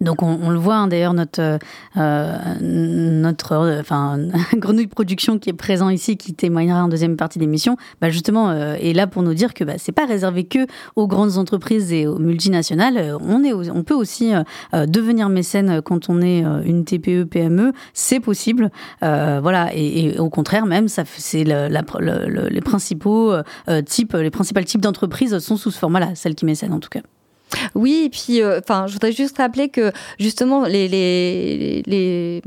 Donc 0.00 0.22
on, 0.22 0.50
le 0.50 0.58
voit 0.58 0.76
hein, 0.76 0.88
d'ailleurs 0.88 1.14
notre 1.14 1.58
euh, 1.96 2.38
notre 2.60 3.52
euh, 3.52 3.80
enfin 3.80 4.18
Grenouille 4.54 4.88
Production 4.88 5.38
qui 5.38 5.50
est 5.50 5.54
présent 5.54 5.88
ici 5.88 6.16
qui 6.16 6.34
témoignera 6.34 6.84
en 6.84 6.88
deuxième 6.88 7.16
partie 7.16 7.38
d'émission 7.38 7.76
bah 8.00 8.10
justement 8.10 8.50
euh, 8.50 8.74
est 8.74 8.92
là 8.92 9.06
pour 9.06 9.22
nous 9.22 9.34
dire 9.34 9.54
que 9.54 9.62
bah, 9.62 9.74
c'est 9.78 9.92
pas 9.92 10.04
réservé 10.04 10.44
que 10.44 10.66
aux 10.96 11.06
grandes 11.06 11.38
entreprises 11.38 11.92
et 11.92 12.06
aux 12.06 12.18
multinationales 12.18 13.16
on 13.20 13.44
est 13.44 13.52
on 13.52 13.82
peut 13.84 13.94
aussi 13.94 14.32
devenir 14.72 15.28
mécène 15.28 15.80
quand 15.80 16.10
on 16.10 16.20
est 16.20 16.40
une 16.64 16.84
TPE 16.84 17.24
PME 17.24 17.72
c'est 17.92 18.20
possible 18.20 18.70
voilà 19.00 19.70
et, 19.74 20.18
au 20.18 20.28
contraire 20.28 20.66
même 20.66 20.88
ça 20.88 21.04
c'est 21.06 21.44
les 21.44 22.60
principaux 22.60 23.32
types 23.86 24.14
les 24.14 24.30
principales 24.30 24.64
types 24.64 24.80
d'entreprises 24.80 25.38
sont 25.38 25.56
sous 25.56 25.70
ce 25.70 25.78
format 25.78 26.00
là 26.00 26.14
celles 26.14 26.34
qui 26.34 26.44
mécènent 26.44 26.72
en 26.72 26.80
tout 26.80 26.90
cas. 26.90 27.00
Oui, 27.74 28.02
et 28.06 28.10
puis, 28.10 28.42
euh, 28.42 28.60
enfin, 28.62 28.86
je 28.86 28.92
voudrais 28.92 29.12
juste 29.12 29.38
rappeler 29.38 29.68
que 29.68 29.92
justement, 30.18 30.64
les, 30.64 30.88
les, 30.88 31.82
les 31.86 32.42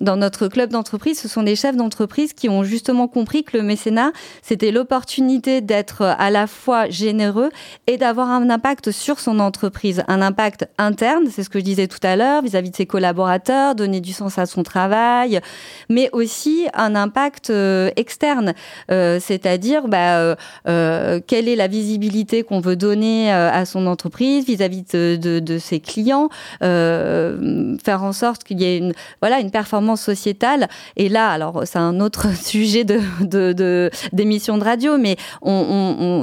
dans 0.00 0.16
notre 0.16 0.48
club 0.48 0.70
d'entreprise, 0.70 1.18
ce 1.18 1.28
sont 1.28 1.42
des 1.42 1.56
chefs 1.56 1.76
d'entreprise 1.76 2.32
qui 2.32 2.48
ont 2.48 2.64
justement 2.64 3.08
compris 3.08 3.44
que 3.44 3.56
le 3.56 3.62
mécénat, 3.62 4.12
c'était 4.42 4.70
l'opportunité 4.70 5.60
d'être 5.60 6.02
à 6.02 6.30
la 6.30 6.46
fois 6.46 6.88
généreux 6.88 7.50
et 7.86 7.96
d'avoir 7.96 8.30
un 8.30 8.50
impact 8.50 8.90
sur 8.90 9.20
son 9.20 9.38
entreprise, 9.38 10.02
un 10.08 10.22
impact 10.22 10.68
interne, 10.78 11.24
c'est 11.30 11.42
ce 11.42 11.50
que 11.50 11.58
je 11.58 11.64
disais 11.64 11.86
tout 11.86 11.98
à 12.02 12.16
l'heure, 12.16 12.42
vis-à-vis 12.42 12.70
de 12.70 12.76
ses 12.76 12.86
collaborateurs, 12.86 13.74
donner 13.74 14.00
du 14.00 14.12
sens 14.12 14.38
à 14.38 14.46
son 14.46 14.62
travail, 14.62 15.40
mais 15.88 16.08
aussi 16.12 16.66
un 16.74 16.94
impact 16.94 17.50
euh, 17.50 17.90
externe, 17.96 18.54
euh, 18.90 19.18
c'est-à-dire 19.20 19.88
bah, 19.88 20.36
quelle 20.64 21.48
est 21.48 21.56
la 21.56 21.68
visibilité 21.68 22.42
qu'on 22.42 22.60
veut 22.60 22.76
donner 22.76 23.32
à 23.32 23.64
son 23.64 23.86
entreprise 23.86 24.31
vis-à-vis 24.40 24.84
de, 24.92 25.58
ses 25.58 25.80
clients, 25.80 26.28
euh, 26.62 27.76
faire 27.84 28.02
en 28.02 28.12
sorte 28.12 28.44
qu'il 28.44 28.60
y 28.60 28.64
ait 28.64 28.78
une, 28.78 28.92
voilà, 29.20 29.40
une 29.40 29.50
performance 29.50 30.00
sociétale. 30.00 30.68
Et 30.96 31.08
là, 31.08 31.30
alors 31.30 31.62
c'est 31.64 31.78
un 31.78 32.00
autre 32.00 32.34
sujet 32.42 32.84
de, 32.84 33.90
d'émission 34.12 34.58
de, 34.58 34.64
radio, 34.64 34.96
mais 34.96 35.16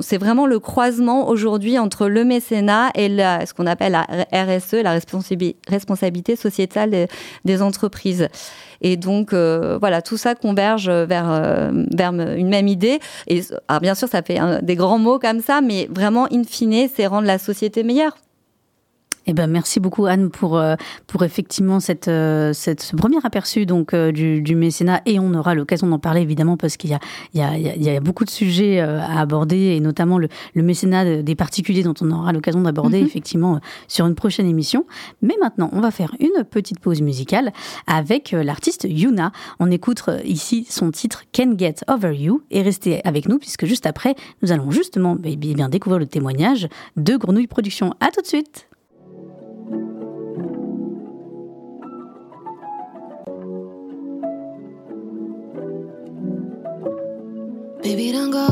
c'est 0.01 0.17
vraiment 0.17 0.45
le 0.45 0.59
croisement 0.59 1.27
aujourd'hui 1.27 1.77
entre 1.77 2.07
le 2.07 2.23
mécénat 2.23 2.91
et 2.95 3.09
ce 3.09 3.53
qu'on 3.53 3.67
appelle 3.67 3.91
la 3.91 4.05
RSE, 4.31 4.73
la 4.83 4.97
responsabilité 5.67 6.35
sociétale 6.35 7.07
des, 7.45 7.61
entreprises. 7.61 8.29
Et 8.81 8.97
donc, 8.97 9.33
euh, 9.33 9.77
voilà, 9.79 10.01
tout 10.01 10.17
ça 10.17 10.35
converge 10.35 10.89
vers, 10.89 11.29
euh, 11.29 11.71
vers 11.91 12.11
une 12.11 12.49
même 12.49 12.67
idée. 12.67 12.99
Et 13.27 13.41
alors, 13.67 13.81
bien 13.81 13.95
sûr, 13.95 14.07
ça 14.07 14.21
fait 14.21 14.39
des 14.61 14.75
grands 14.75 14.99
mots 14.99 15.19
comme 15.19 15.41
ça, 15.41 15.61
mais 15.61 15.87
vraiment, 15.91 16.27
in 16.31 16.43
fine, 16.43 16.87
c'est 16.93 17.07
rendre 17.07 17.27
la 17.27 17.37
société 17.37 17.83
meilleure. 17.83 18.15
Eh 19.25 19.33
ben, 19.33 19.47
merci 19.47 19.79
beaucoup 19.79 20.05
Anne 20.05 20.29
pour, 20.29 20.57
euh, 20.57 20.75
pour 21.07 21.23
effectivement 21.23 21.79
cette, 21.79 22.07
euh, 22.07 22.53
cette, 22.53 22.81
ce 22.81 22.95
premier 22.95 23.17
aperçu 23.23 23.65
donc, 23.65 23.93
euh, 23.93 24.11
du, 24.11 24.41
du 24.41 24.55
mécénat 24.55 25.01
et 25.05 25.19
on 25.19 25.33
aura 25.33 25.55
l'occasion 25.55 25.87
d'en 25.87 25.99
parler 25.99 26.21
évidemment 26.21 26.57
parce 26.57 26.77
qu'il 26.77 26.89
y 26.89 26.93
a, 26.93 26.99
il 27.33 27.39
y, 27.39 27.43
a, 27.43 27.55
il 27.57 27.83
y 27.83 27.89
a 27.89 27.99
beaucoup 27.99 28.25
de 28.25 28.29
sujets 28.29 28.79
à 28.79 29.19
aborder 29.19 29.75
et 29.75 29.79
notamment 29.79 30.17
le, 30.17 30.29
le 30.53 30.63
mécénat 30.63 31.21
des 31.21 31.35
particuliers 31.35 31.83
dont 31.83 31.93
on 32.01 32.11
aura 32.11 32.31
l'occasion 32.31 32.61
d'aborder 32.61 32.99
mhm. 33.01 33.05
effectivement 33.05 33.59
sur 33.87 34.07
une 34.07 34.15
prochaine 34.15 34.47
émission. 34.47 34.85
Mais 35.21 35.35
maintenant, 35.41 35.69
on 35.73 35.81
va 35.81 35.91
faire 35.91 36.15
une 36.19 36.43
petite 36.43 36.79
pause 36.79 37.01
musicale 37.01 37.51
avec 37.87 38.31
l'artiste 38.31 38.87
Yuna. 38.89 39.31
On 39.59 39.69
écoute 39.69 40.03
ici 40.23 40.65
son 40.69 40.91
titre 40.91 41.23
Can 41.35 41.55
Get 41.57 41.75
Over 41.87 42.15
You 42.15 42.41
et 42.51 42.61
restez 42.61 43.05
avec 43.05 43.27
nous 43.27 43.37
puisque 43.37 43.65
juste 43.65 43.85
après, 43.85 44.15
nous 44.41 44.51
allons 44.51 44.71
justement 44.71 45.17
eh 45.23 45.35
bien, 45.35 45.69
découvrir 45.69 45.99
le 45.99 46.07
témoignage 46.07 46.67
de 46.97 47.17
Grenouille 47.17 47.47
Production. 47.47 47.93
À 47.99 48.11
tout 48.11 48.21
de 48.21 48.27
suite 48.27 48.68
Baby, 57.89 58.11
don't 58.11 58.29
go. 58.29 58.47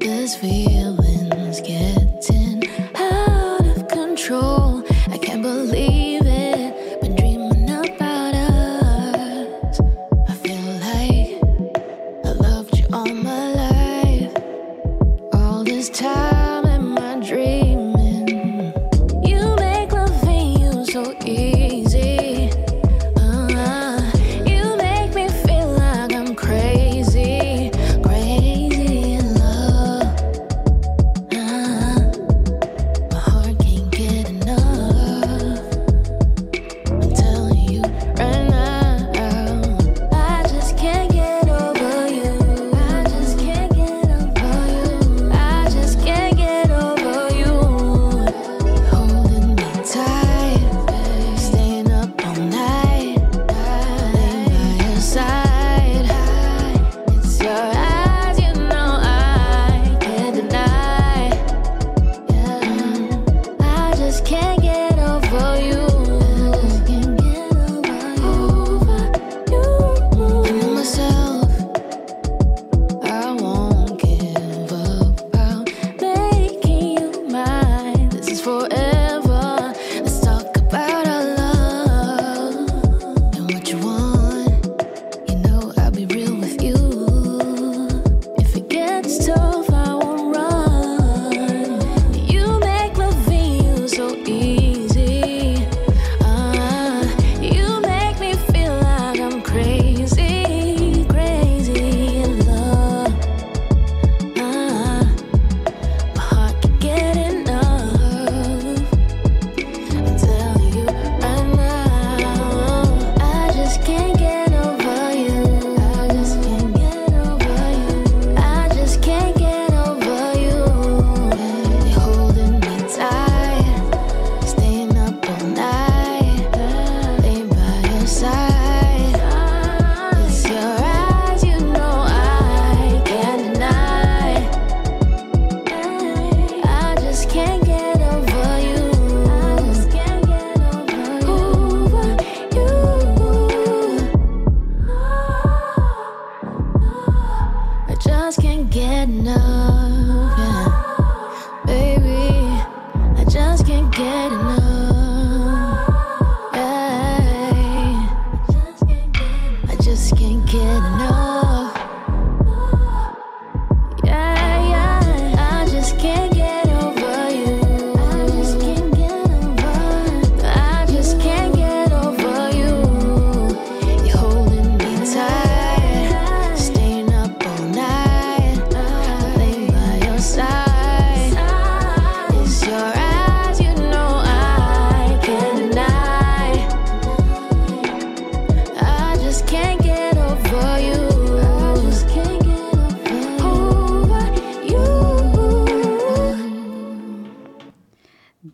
This 0.00 0.34
feeling's 0.34 1.60
getting 1.60 2.64
out 2.96 3.64
of 3.64 3.86
control. 3.86 4.82
I 5.06 5.16
can't 5.18 5.42
believe. 5.42 6.05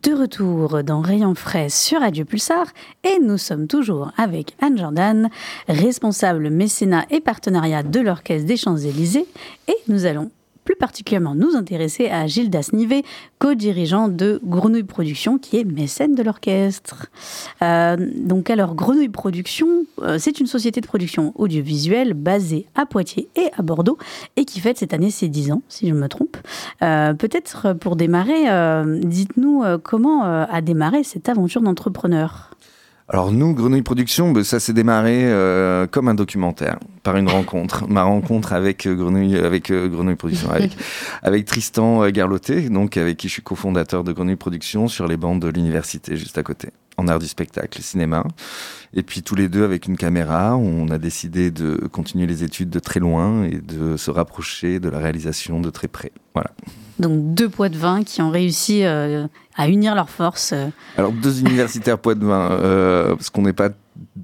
De 0.01 0.13
retour 0.13 0.83
dans 0.83 0.99
Rayon 0.99 1.35
Frais 1.35 1.69
sur 1.69 2.01
Radio 2.01 2.25
Pulsar 2.25 2.65
et 3.05 3.19
nous 3.19 3.37
sommes 3.37 3.67
toujours 3.67 4.11
avec 4.17 4.55
Anne 4.61 4.77
Jordan, 4.77 5.29
responsable 5.69 6.49
mécénat 6.49 7.05
et 7.09 7.21
partenariat 7.21 7.83
de 7.83 8.01
l'Orchestre 8.01 8.45
des 8.45 8.57
Champs-Élysées 8.57 9.27
et 9.69 9.77
nous 9.87 10.05
allons 10.05 10.31
plus 10.63 10.75
particulièrement 10.75 11.35
nous 11.35 11.55
intéresser 11.55 12.09
à 12.09 12.27
Gilles 12.27 12.49
Dasnivet, 12.49 13.03
co-dirigeant 13.39 14.07
de 14.07 14.39
Grenouille 14.43 14.83
Production, 14.83 15.37
qui 15.37 15.57
est 15.57 15.63
mécène 15.63 16.15
de 16.15 16.23
l'orchestre. 16.23 17.07
Euh, 17.61 17.97
donc 18.15 18.49
alors, 18.49 18.75
Grenouille 18.75 19.09
Production, 19.09 19.85
euh, 20.01 20.17
c'est 20.19 20.39
une 20.39 20.47
société 20.47 20.81
de 20.81 20.87
production 20.87 21.33
audiovisuelle 21.35 22.13
basée 22.13 22.67
à 22.75 22.85
Poitiers 22.85 23.29
et 23.35 23.49
à 23.57 23.61
Bordeaux, 23.61 23.97
et 24.35 24.45
qui 24.45 24.59
fête 24.59 24.77
cette 24.77 24.93
année 24.93 25.11
ses 25.11 25.27
10 25.27 25.51
ans, 25.51 25.61
si 25.67 25.87
je 25.87 25.93
me 25.93 26.07
trompe. 26.07 26.37
Euh, 26.81 27.13
peut-être 27.13 27.73
pour 27.73 27.95
démarrer, 27.95 28.43
dites-nous 29.03 29.63
comment 29.83 30.23
a 30.23 30.61
démarré 30.61 31.03
cette 31.03 31.29
aventure 31.29 31.61
d'entrepreneur? 31.61 32.52
Alors 33.09 33.33
nous, 33.33 33.53
Grenouille 33.53 33.81
Production, 33.81 34.31
ben, 34.31 34.43
ça 34.43 34.61
s'est 34.61 34.71
démarré 34.71 35.25
euh, 35.25 35.87
comme 35.87 36.07
un 36.07 36.13
documentaire, 36.13 36.79
par 37.03 37.17
une 37.17 37.29
rencontre. 37.29 37.85
Ma 37.89 38.03
rencontre 38.03 38.53
avec 38.53 38.87
euh, 38.87 38.95
Grenouille, 38.95 39.37
avec 39.37 39.71
euh, 39.71 39.89
Grenouille 39.89 40.15
Production, 40.15 40.49
avec, 40.49 40.71
avec 41.21 41.45
Tristan 41.45 42.07
Garloté, 42.09 42.69
donc 42.69 42.95
avec 42.95 43.17
qui 43.17 43.27
je 43.27 43.33
suis 43.33 43.41
cofondateur 43.41 44.05
de 44.05 44.13
Grenouille 44.13 44.37
Production 44.37 44.87
sur 44.87 45.05
les 45.05 45.17
bandes 45.17 45.41
de 45.41 45.49
l'université 45.49 46.15
juste 46.15 46.37
à 46.37 46.43
côté, 46.43 46.69
en 46.97 47.07
art 47.07 47.19
du 47.19 47.27
spectacle, 47.27 47.81
cinéma. 47.81 48.23
Et 48.93 49.03
puis 49.03 49.23
tous 49.23 49.35
les 49.35 49.49
deux 49.49 49.63
avec 49.63 49.87
une 49.87 49.97
caméra, 49.97 50.55
on 50.55 50.89
a 50.89 50.97
décidé 50.97 51.51
de 51.51 51.75
continuer 51.91 52.27
les 52.27 52.43
études 52.43 52.69
de 52.69 52.79
très 52.79 52.99
loin 52.99 53.43
et 53.43 53.57
de 53.57 53.97
se 53.97 54.11
rapprocher 54.11 54.79
de 54.79 54.89
la 54.89 54.99
réalisation 54.99 55.59
de 55.59 55.69
très 55.69 55.87
près. 55.87 56.11
Voilà. 56.33 56.51
Donc 56.99 57.33
deux 57.33 57.49
poids 57.49 57.69
de 57.69 57.77
vin 57.77 58.03
qui 58.03 58.21
ont 58.21 58.29
réussi 58.29 58.83
euh, 58.83 59.25
à 59.55 59.67
unir 59.67 59.95
leurs 59.95 60.09
forces. 60.09 60.53
Euh. 60.53 60.67
Alors 60.97 61.11
deux 61.11 61.39
universitaires 61.39 61.97
poids 61.97 62.15
de 62.15 62.25
vin, 62.25 62.51
euh, 62.51 63.15
parce 63.15 63.29
qu'on 63.29 63.41
n'est 63.41 63.53
pas 63.53 63.69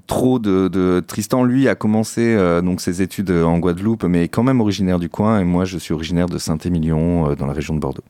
trop 0.06 0.38
de, 0.38 1.02
Tristan 1.06 1.42
lui 1.44 1.68
a 1.68 1.74
commencé 1.74 2.36
donc 2.62 2.80
ses 2.80 3.02
études 3.02 3.30
en 3.30 3.58
Guadeloupe 3.60 4.02
mais 4.02 4.24
est 4.24 4.28
quand 4.28 4.42
même 4.42 4.60
originaire 4.60 4.98
du 4.98 5.08
coin 5.08 5.38
et 5.38 5.44
moi 5.44 5.64
je 5.64 5.78
suis 5.78 5.94
originaire 5.94 6.26
de 6.26 6.38
Saint-Émilion 6.38 7.34
dans 7.34 7.46
la 7.46 7.52
région 7.52 7.74
de 7.74 7.80
Bordeaux. 7.80 8.02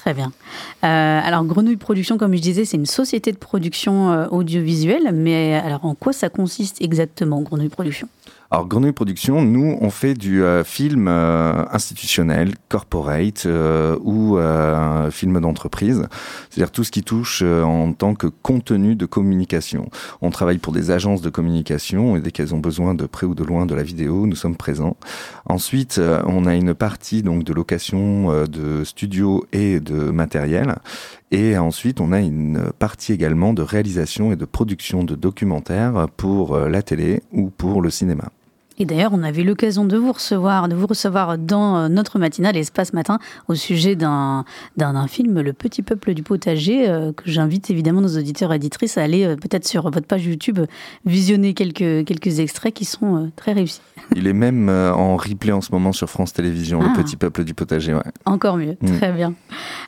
Très 0.00 0.14
bien. 0.14 0.32
alors 0.82 1.44
Grenouille 1.44 1.76
Production, 1.76 2.16
comme 2.16 2.34
je 2.34 2.40
disais, 2.40 2.64
c'est 2.64 2.78
une 2.78 2.86
société 2.86 3.32
de 3.32 3.36
production 3.36 4.32
audiovisuelle, 4.32 5.10
mais 5.12 5.54
alors 5.54 5.84
en 5.84 5.94
quoi 5.94 6.12
ça 6.12 6.30
consiste 6.30 6.80
exactement 6.80 7.42
Grenouille 7.42 7.68
Production 7.68 8.08
alors, 8.52 8.66
Grenouille 8.66 8.90
Production, 8.90 9.42
nous, 9.42 9.78
on 9.80 9.90
fait 9.90 10.14
du 10.14 10.42
euh, 10.42 10.64
film 10.64 11.06
euh, 11.06 11.64
institutionnel, 11.70 12.54
corporate 12.68 13.46
euh, 13.46 13.96
ou 14.02 14.38
film 15.12 15.38
d'entreprise, 15.38 16.08
c'est-à-dire 16.48 16.72
tout 16.72 16.82
ce 16.82 16.90
qui 16.90 17.04
touche 17.04 17.42
en 17.42 17.92
tant 17.92 18.14
que 18.14 18.26
contenu 18.26 18.96
de 18.96 19.06
communication. 19.06 19.88
On 20.20 20.30
travaille 20.30 20.58
pour 20.58 20.72
des 20.72 20.90
agences 20.90 21.22
de 21.22 21.30
communication 21.30 22.16
et 22.16 22.20
dès 22.20 22.32
qu'elles 22.32 22.52
ont 22.52 22.58
besoin 22.58 22.94
de 22.94 23.06
près 23.06 23.26
ou 23.26 23.36
de 23.36 23.44
loin 23.44 23.66
de 23.66 23.74
la 23.74 23.84
vidéo, 23.84 24.26
nous 24.26 24.34
sommes 24.34 24.56
présents. 24.56 24.96
Ensuite, 25.46 26.00
on 26.26 26.46
a 26.46 26.54
une 26.54 26.74
partie 26.74 27.22
donc 27.22 27.44
de 27.44 27.52
location 27.52 28.44
de 28.46 28.82
studios 28.82 29.46
et 29.52 29.78
de 29.78 30.10
matériel. 30.10 30.76
Et 31.30 31.56
ensuite, 31.56 32.00
on 32.00 32.10
a 32.12 32.18
une 32.18 32.72
partie 32.78 33.12
également 33.12 33.52
de 33.52 33.62
réalisation 33.62 34.32
et 34.32 34.36
de 34.36 34.44
production 34.44 35.04
de 35.04 35.14
documentaires 35.14 36.08
pour 36.16 36.58
la 36.58 36.82
télé 36.82 37.22
ou 37.32 37.50
pour 37.50 37.82
le 37.82 37.90
cinéma. 37.90 38.30
Et 38.80 38.86
d'ailleurs, 38.86 39.12
on 39.12 39.22
avait 39.22 39.42
l'occasion 39.42 39.84
de 39.84 39.94
vous 39.98 40.10
recevoir, 40.10 40.66
de 40.66 40.74
vous 40.74 40.86
recevoir 40.86 41.36
dans 41.36 41.76
euh, 41.76 41.88
notre 41.88 42.18
matinale 42.18 42.56
Espace 42.56 42.94
Matin 42.94 43.18
au 43.46 43.54
sujet 43.54 43.94
d'un 43.94 44.44
film, 45.06 45.38
Le 45.42 45.52
Petit 45.52 45.82
Peuple 45.82 46.14
du 46.14 46.22
Potager, 46.22 46.88
euh, 46.88 47.12
que 47.12 47.24
j'invite 47.26 47.68
évidemment 47.68 48.00
nos 48.00 48.16
auditeurs 48.16 48.54
et 48.54 48.56
auditrices 48.56 48.96
à 48.96 49.02
aller 49.02 49.26
euh, 49.26 49.36
peut-être 49.36 49.68
sur 49.68 49.90
votre 49.90 50.06
page 50.06 50.24
YouTube 50.24 50.60
visionner 51.04 51.52
quelques 51.52 52.06
quelques 52.06 52.38
extraits 52.38 52.72
qui 52.72 52.86
sont 52.86 53.30
très 53.36 53.52
réussis. 53.52 53.82
Il 54.16 54.26
est 54.26 54.32
même 54.32 54.70
en 54.70 55.16
replay 55.18 55.52
en 55.52 55.60
ce 55.60 55.72
moment 55.72 55.92
sur 55.92 56.08
France 56.08 56.32
Télévisions, 56.32 56.80
Le 56.80 56.88
ah. 56.90 56.96
Petit 56.96 57.16
Peuple 57.16 57.44
du 57.44 57.52
Potager. 57.52 57.92
Ouais. 57.92 58.00
Encore 58.24 58.56
mieux, 58.56 58.78
mm. 58.80 58.96
très 58.96 59.12
bien. 59.12 59.34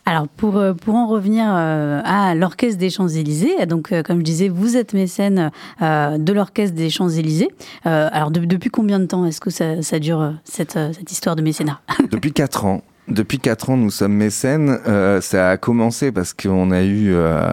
Alors 0.04 0.28
pour 0.28 0.62
pour 0.82 0.96
en 0.96 1.06
revenir 1.06 1.46
à 1.46 2.34
l'Orchestre 2.34 2.78
des 2.78 2.90
Champs 2.90 3.08
Élysées, 3.08 3.64
donc 3.64 3.94
comme 4.02 4.18
je 4.18 4.24
disais, 4.24 4.48
vous 4.50 4.76
êtes 4.76 4.92
mécène 4.92 5.50
de 5.80 6.32
l'Orchestre 6.32 6.76
des 6.76 6.90
Champs 6.90 7.08
Élysées. 7.08 7.48
alors 7.84 8.30
depuis 8.30 8.68
combien 8.82 8.98
de 8.98 9.06
temps 9.06 9.24
est-ce 9.24 9.40
que 9.40 9.50
ça, 9.50 9.98
dure, 10.00 10.20
euh, 10.20 10.32
cette, 10.42 10.76
euh, 10.76 10.92
cette 10.92 11.12
histoire 11.12 11.36
de 11.36 11.42
mécénat? 11.42 11.80
Depuis 12.10 12.32
4 12.32 12.64
ans. 12.64 12.82
Depuis 13.08 13.40
quatre 13.40 13.68
ans, 13.68 13.76
nous 13.76 13.90
sommes 13.90 14.14
mécènes. 14.14 14.78
Euh, 14.86 15.20
ça 15.20 15.50
a 15.50 15.56
commencé 15.56 16.12
parce 16.12 16.32
qu'on 16.32 16.70
a 16.70 16.82
eu 16.82 17.12
euh, 17.12 17.52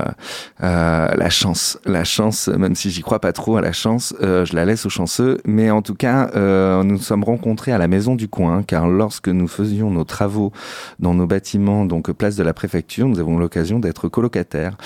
euh, 0.62 1.08
la 1.16 1.30
chance, 1.32 1.80
la 1.86 2.04
chance, 2.04 2.50
même 2.50 2.76
si 2.76 2.92
j'y 2.92 3.02
crois 3.02 3.20
pas 3.20 3.34
trop 3.34 3.58
à 3.58 3.62
la 3.62 3.72
chance, 3.72 4.14
je 4.22 4.56
la 4.56 4.66
laisse 4.66 4.86
aux 4.86 4.92
chanceux. 4.92 5.40
Mais 5.46 5.72
en 5.72 5.82
tout 5.82 5.96
cas, 5.96 6.30
nous 6.36 6.84
nous 6.84 6.98
sommes 7.00 7.24
rencontrés 7.24 7.72
à 7.72 7.80
la 7.80 7.88
maison 7.88 8.16
du 8.16 8.28
coin, 8.28 8.62
car 8.62 8.88
lorsque 8.88 9.28
nous 9.28 9.48
faisions 9.48 9.90
nos 9.90 10.04
travaux 10.04 10.52
dans 11.00 11.16
nos 11.16 11.26
bâtiments, 11.26 11.86
donc 11.86 12.12
place 12.12 12.36
de 12.36 12.44
la 12.44 12.54
préfecture, 12.54 13.08
nous 13.08 13.20
avons 13.20 13.40
l'occasion 13.40 13.80
d'être 13.80 14.08
colocataires. 14.08 14.78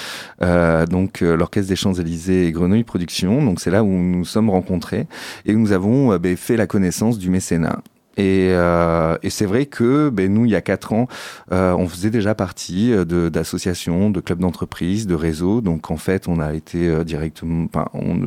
donc 0.90 1.20
l'orchestre 1.22 1.70
des 1.70 1.76
Champs 1.76 1.94
Élysées 1.94 2.48
et 2.48 2.52
Grenouille 2.52 2.86
Productions. 2.86 3.44
Donc 3.44 3.60
c'est 3.60 3.72
là 3.72 3.84
où 3.84 3.88
nous 3.88 4.20
nous 4.20 4.26
sommes 4.26 4.50
rencontrés 4.50 5.08
et 5.46 5.54
nous 5.54 5.74
avons 5.74 6.16
ben, 6.18 6.38
fait 6.38 6.56
la 6.56 6.68
connaissance 6.68 7.18
du 7.18 7.30
mécénat. 7.30 7.80
Et, 8.18 8.50
euh, 8.52 9.18
et 9.24 9.30
c'est 9.30 9.46
vrai 9.46 9.66
que 9.66 10.10
ben, 10.10 10.32
nous, 10.32 10.46
il 10.46 10.52
y 10.52 10.56
a 10.56 10.62
quatre 10.62 10.94
ans, 10.94 11.08
euh, 11.52 11.74
on 11.74 11.88
faisait 11.88 12.12
déjà 12.12 12.36
partie 12.36 12.94
euh, 12.94 13.30
d'associations, 13.30 14.10
de, 14.12 14.20
clubs 14.20 14.40
d'entreprise, 14.40 15.08
de 15.08 15.16
réseaux. 15.16 15.62
Donc 15.62 15.90
en 15.90 15.98
fait, 15.98 16.28
on 16.28 16.40
a 16.40 16.54
été 16.54 16.88
euh, 16.88 17.04
directement, 17.04 17.66
enfin, 17.74 17.88
on, 17.94 18.20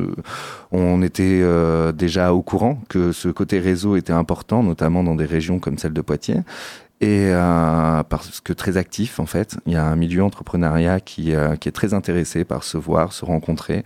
on 0.71 1.01
était 1.01 1.39
euh, 1.41 1.91
déjà 1.91 2.33
au 2.33 2.41
courant 2.41 2.79
que 2.89 3.11
ce 3.11 3.29
côté 3.29 3.59
réseau 3.59 3.95
était 3.95 4.13
important, 4.13 4.61
notamment 4.61 5.03
dans 5.03 5.15
des 5.15 5.25
régions 5.25 5.59
comme 5.59 5.77
celle 5.77 5.93
de 5.93 6.01
Poitiers. 6.01 6.41
Et 6.99 7.29
euh, 7.29 8.01
parce 8.09 8.41
que 8.41 8.53
très 8.53 8.75
actif 8.75 9.19
en 9.19 9.27
fait, 9.27 9.57
il 9.67 9.73
y 9.73 9.75
a 9.75 9.85
un 9.85 9.95
milieu 9.95 10.23
entrepreneuriat 10.23 10.99
qui, 10.99 11.31
qui 11.61 11.69
est 11.69 11.71
très 11.71 11.93
intéressé 11.93 12.43
par 12.43 12.63
se 12.63 12.75
voir, 12.75 13.13
se 13.13 13.23
rencontrer 13.23 13.83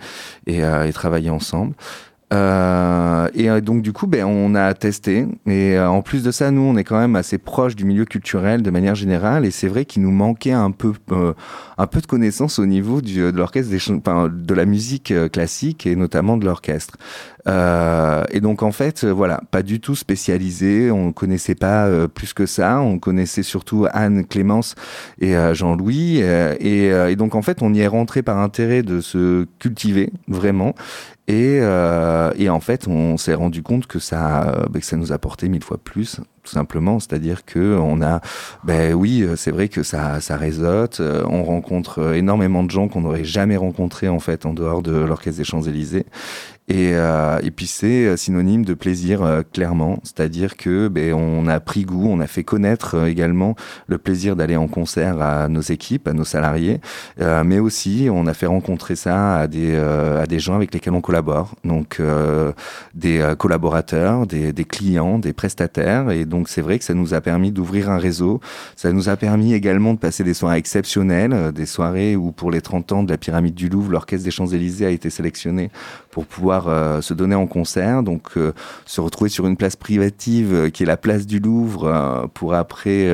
et, 0.47 0.59
et 0.59 0.93
travailler 0.93 1.29
ensemble. 1.29 1.73
Euh, 2.31 3.27
et 3.33 3.49
euh, 3.49 3.59
donc 3.61 3.81
du 3.81 3.91
coup, 3.91 4.07
ben, 4.07 4.25
on 4.25 4.55
a 4.55 4.73
testé. 4.73 5.27
Et 5.47 5.77
euh, 5.77 5.89
en 5.89 6.01
plus 6.01 6.23
de 6.23 6.31
ça, 6.31 6.51
nous, 6.51 6.61
on 6.61 6.77
est 6.77 6.83
quand 6.83 6.99
même 6.99 7.15
assez 7.15 7.37
proche 7.37 7.75
du 7.75 7.83
milieu 7.83 8.05
culturel 8.05 8.61
de 8.61 8.69
manière 8.71 8.95
générale. 8.95 9.45
Et 9.45 9.51
c'est 9.51 9.67
vrai 9.67 9.85
qu'il 9.85 10.01
nous 10.03 10.11
manquait 10.11 10.51
un 10.51 10.71
peu, 10.71 10.93
un 11.77 11.87
peu 11.87 12.01
de 12.01 12.07
connaissances 12.07 12.59
au 12.59 12.65
niveau 12.65 13.01
du, 13.01 13.19
de 13.19 13.37
l'orchestre, 13.37 13.73
enfin, 13.97 14.29
de 14.31 14.53
la 14.53 14.65
musique 14.65 15.13
classique 15.31 15.85
et 15.85 15.95
notamment 15.95 16.37
de 16.37 16.45
l'orchestre. 16.45 16.97
Euh, 17.47 18.23
et 18.29 18.39
donc 18.39 18.61
en 18.61 18.71
fait, 18.71 19.03
voilà, 19.03 19.41
pas 19.51 19.63
du 19.63 19.79
tout 19.79 19.95
spécialisé. 19.95 20.91
On 20.91 21.11
connaissait 21.11 21.55
pas 21.55 22.07
plus 22.07 22.33
que 22.33 22.45
ça. 22.45 22.79
On 22.79 22.99
connaissait 22.99 23.43
surtout 23.43 23.87
Anne, 23.91 24.25
Clémence 24.25 24.75
et 25.19 25.35
Jean-Louis. 25.53 26.19
Et, 26.19 26.87
et, 26.87 27.15
donc 27.15 27.35
en 27.35 27.41
fait, 27.41 27.61
on 27.61 27.73
y 27.73 27.81
est 27.81 27.87
rentré 27.87 28.21
par 28.21 28.37
intérêt 28.37 28.83
de 28.83 29.01
se 29.01 29.45
cultiver 29.59 30.11
vraiment. 30.27 30.75
Et, 31.27 31.60
euh, 31.62 32.31
et, 32.36 32.49
en 32.49 32.60
fait, 32.60 32.88
on 32.88 33.15
s'est 33.17 33.34
rendu 33.34 33.63
compte 33.63 33.88
que 33.88 33.99
ça, 33.99 34.65
bah, 34.69 34.79
que 34.79 34.86
ça 34.86 34.97
nous 34.97 35.12
apportait 35.12 35.47
mille 35.49 35.63
fois 35.63 35.77
plus, 35.77 36.19
tout 36.43 36.51
simplement. 36.51 36.99
C'est-à-dire 36.99 37.45
que 37.45 37.77
on 37.79 38.01
a, 38.01 38.21
ben 38.63 38.93
oui, 38.93 39.25
c'est 39.36 39.51
vrai 39.51 39.69
que 39.69 39.84
ça, 39.84 40.19
ça 40.19 40.36
réseaute. 40.36 40.99
Euh, 40.99 41.23
on 41.29 41.43
rencontre 41.43 42.15
énormément 42.15 42.63
de 42.63 42.71
gens 42.71 42.88
qu'on 42.88 43.01
n'aurait 43.01 43.23
jamais 43.23 43.57
rencontrés 43.57 44.10
en 44.10 44.19
fait 44.19 44.45
en 44.45 44.53
dehors 44.53 44.81
de 44.81 44.93
l'orchestre 44.93 45.38
des 45.38 45.45
Champs 45.45 45.62
Élysées. 45.62 46.05
Et, 46.71 46.93
euh, 46.93 47.38
et 47.43 47.51
puis 47.51 47.67
c'est 47.67 48.15
synonyme 48.15 48.63
de 48.63 48.73
plaisir 48.73 49.23
euh, 49.23 49.41
clairement, 49.41 49.99
c'est-à-dire 50.03 50.55
que 50.55 50.88
ben, 50.88 51.13
on 51.13 51.45
a 51.47 51.60
pris 51.60 51.84
goût, 51.84 52.07
on 52.10 52.21
a 52.21 52.27
fait 52.27 52.45
connaître 52.45 52.95
euh, 52.95 53.07
également 53.07 53.57
le 53.88 53.97
plaisir 53.97 54.38
d'aller 54.38 54.55
en 54.55 54.69
concert 54.69 55.21
à 55.21 55.49
nos 55.49 55.60
équipes, 55.60 56.07
à 56.07 56.13
nos 56.13 56.23
salariés, 56.23 56.79
euh, 57.19 57.43
mais 57.43 57.60
aussi 57.60 58.07
on 58.10 58.25
a 58.25 58.34
fait 58.34 58.45
rencontrer 58.45 58.95
ça 58.95 59.39
à 59.39 59.47
des 59.47 59.75
à 59.75 60.25
des 60.27 60.39
gens 60.39 60.55
avec 60.55 60.73
lesquels 60.73 60.93
on 60.93 61.01
collabore, 61.01 61.55
donc 61.65 62.01
des 62.93 63.34
collaborateurs, 63.38 64.25
des, 64.25 64.53
des 64.53 64.63
clients, 64.63 65.19
des 65.19 65.34
prestataires, 65.34 66.10
et 66.12 66.25
donc 66.25 66.47
c'est 66.47 66.62
vrai 66.62 66.79
que 66.79 66.86
ça 66.86 66.93
nous 66.93 67.13
a 67.13 67.21
permis 67.21 67.51
d'ouvrir 67.51 67.89
un 67.89 67.97
réseau, 67.97 68.39
ça 68.75 68.93
nous 68.93 69.10
a 69.10 69.17
permis 69.17 69.53
également 69.53 69.93
de 69.93 69.99
passer 69.99 70.23
des 70.23 70.34
soirées 70.34 70.57
exceptionnelles, 70.57 71.51
des 71.53 71.65
soirées 71.65 72.15
où 72.15 72.31
pour 72.31 72.51
les 72.51 72.62
30 72.62 72.91
ans 72.91 73.03
de 73.03 73.12
la 73.12 73.17
pyramide 73.17 73.55
du 73.55 73.67
Louvre, 73.67 73.91
l'orchestre 73.91 74.23
des 74.23 74.31
Champs 74.31 74.47
Élysées 74.47 74.86
a 74.86 74.89
été 74.89 75.10
sélectionné 75.10 75.69
pour 76.12 76.26
pouvoir 76.26 76.67
euh, 76.67 77.02
se 77.02 77.13
donner 77.13 77.36
en 77.36 77.47
concert, 77.47 78.04
donc 78.04 78.38
euh, 78.38 78.54
se 78.86 79.02
retrouver 79.02 79.30
sur 79.30 79.47
une 79.47 79.58
place 79.58 79.76
privative 79.76 80.54
euh, 80.54 80.69
qui 80.69 80.84
est 80.84 80.86
la 80.86 80.97
place 80.97 81.26
du 81.26 81.39
Louvre 81.39 82.30
pour 82.34 82.54
après 82.54 83.08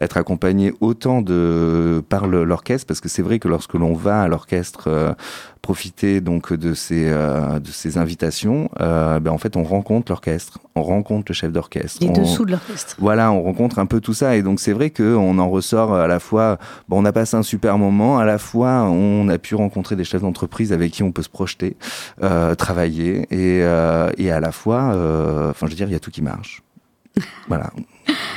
être 0.00 0.16
accompagné 0.16 0.72
autant 0.80 1.22
de 1.22 2.02
par 2.08 2.26
l'orchestre, 2.26 2.86
parce 2.86 3.00
que 3.00 3.08
c'est 3.08 3.22
vrai 3.22 3.38
que 3.38 3.48
lorsque 3.48 3.74
l'on 3.74 3.94
va 3.94 4.22
à 4.22 4.28
l'orchestre 4.28 5.16
profiter 5.64 6.20
donc 6.20 6.52
de 6.52 6.74
ces 6.74 7.06
de 7.06 7.70
ces 7.70 7.96
invitations, 7.98 8.68
ben 8.78 9.28
en 9.28 9.38
fait 9.38 9.56
on 9.56 9.64
rencontre 9.64 10.12
l'orchestre, 10.12 10.58
on 10.74 10.82
rencontre 10.82 11.24
le 11.28 11.34
chef 11.34 11.50
d'orchestre, 11.50 11.98
les 12.02 12.10
on, 12.10 12.12
dessous 12.12 12.44
de 12.44 12.52
l'orchestre. 12.52 12.96
Voilà, 12.98 13.32
on 13.32 13.42
rencontre 13.42 13.78
un 13.78 13.86
peu 13.86 14.00
tout 14.00 14.12
ça 14.12 14.36
et 14.36 14.42
donc 14.42 14.60
c'est 14.60 14.72
vrai 14.72 14.90
que 14.90 15.16
on 15.16 15.38
en 15.38 15.48
ressort 15.48 15.94
à 15.94 16.06
la 16.06 16.20
fois, 16.20 16.58
bon, 16.88 17.00
on 17.00 17.04
a 17.06 17.12
passé 17.12 17.36
un 17.36 17.42
super 17.42 17.78
moment, 17.78 18.18
à 18.18 18.26
la 18.26 18.38
fois 18.38 18.82
on 18.84 19.26
a 19.28 19.38
pu 19.38 19.54
rencontrer 19.54 19.96
des 19.96 20.04
chefs 20.04 20.22
d'entreprise 20.22 20.72
avec 20.72 20.92
qui 20.92 21.02
on 21.02 21.12
peut 21.12 21.22
se 21.22 21.30
projeter, 21.30 21.76
travailler 22.58 23.26
et 23.30 23.60
et 24.18 24.30
à 24.30 24.40
la 24.40 24.52
fois, 24.52 24.90
enfin 25.50 25.66
je 25.66 25.70
veux 25.70 25.76
dire, 25.76 25.88
il 25.88 25.92
y 25.92 25.96
a 25.96 26.00
tout 26.00 26.10
qui 26.10 26.22
marche. 26.22 26.62
voilà. 27.48 27.70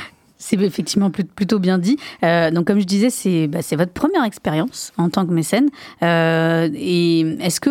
C'est 0.48 0.58
effectivement 0.62 1.10
plutôt 1.10 1.58
bien 1.58 1.76
dit. 1.76 1.98
Euh, 2.24 2.50
donc, 2.50 2.66
comme 2.66 2.80
je 2.80 2.86
disais, 2.86 3.10
c'est 3.10 3.48
bah, 3.48 3.58
votre 3.72 3.92
première 3.92 4.24
expérience 4.24 4.94
en 4.96 5.10
tant 5.10 5.26
que 5.26 5.30
mécène. 5.30 5.68
Euh, 6.02 6.70
et 6.74 7.20
est-ce 7.42 7.60
que 7.60 7.68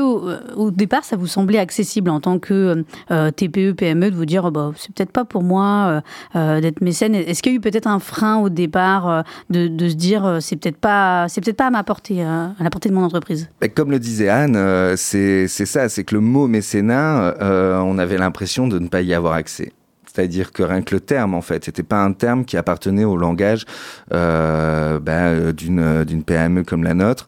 au, 0.56 0.70
départ, 0.70 1.04
ça 1.04 1.16
vous 1.16 1.26
semblait 1.26 1.58
accessible 1.58 2.12
en 2.12 2.20
tant 2.20 2.38
que 2.38 2.86
euh, 3.10 3.32
TPE, 3.32 3.72
PME 3.72 4.12
de 4.12 4.16
vous 4.16 4.28
dire, 4.28 4.46
oh, 4.46 4.52
bah, 4.52 4.74
c'est 4.76 4.94
peut-être 4.94 5.12
pas 5.12 5.26
pour 5.26 5.42
moi 5.42 6.04
euh, 6.36 6.62
d'être 6.62 6.82
mécène 6.82 7.16
Est-ce 7.16 7.42
qu'il 7.42 7.54
y 7.54 7.56
a 7.56 7.58
eu 7.58 7.62
peut-être 7.62 7.88
un 7.88 7.98
frein 7.98 8.38
au 8.38 8.50
départ 8.50 9.24
de, 9.50 9.90
se 9.90 9.96
dire, 9.96 10.38
c'est 10.40 10.58
peut-être 10.58 10.78
pas, 10.78 11.26
c'est 11.30 11.42
peut-être 11.42 11.58
pas 11.58 11.68
à 11.68 11.72
ma 11.72 11.84
portée, 11.84 12.22
à 12.22 12.54
la 12.60 12.70
portée 12.70 12.90
de 12.90 12.94
mon 12.94 13.04
entreprise? 13.04 13.50
Comme 13.74 13.90
le 13.90 13.98
disait 13.98 14.30
Anne, 14.30 14.96
c'est 14.98 15.48
ça, 15.48 15.90
c'est 15.90 16.04
que 16.04 16.14
le 16.14 16.22
mot 16.22 16.48
mécénat, 16.48 17.34
on 17.42 17.98
avait 17.98 18.20
l'impression 18.20 18.68
de 18.68 18.78
ne 18.78 18.88
pas 18.88 19.02
y 19.02 19.16
avoir 19.16 19.34
accès. 19.34 19.74
C'est-à-dire 20.18 20.52
que 20.52 20.64
rien 20.64 20.82
que 20.82 20.96
le 20.96 21.00
terme, 21.00 21.36
en 21.36 21.42
fait, 21.42 21.66
c'était 21.66 21.84
pas 21.84 22.04
un 22.04 22.12
terme 22.12 22.44
qui 22.44 22.58
appartenait 22.58 23.04
au 23.04 23.18
langage 23.18 23.66
euh, 24.14 25.00
ben, 25.00 25.52
d'une 25.52 26.04
d'une 26.06 26.24
PME 26.24 26.64
comme 26.64 26.84
la 26.84 26.96
nôtre. 26.96 27.28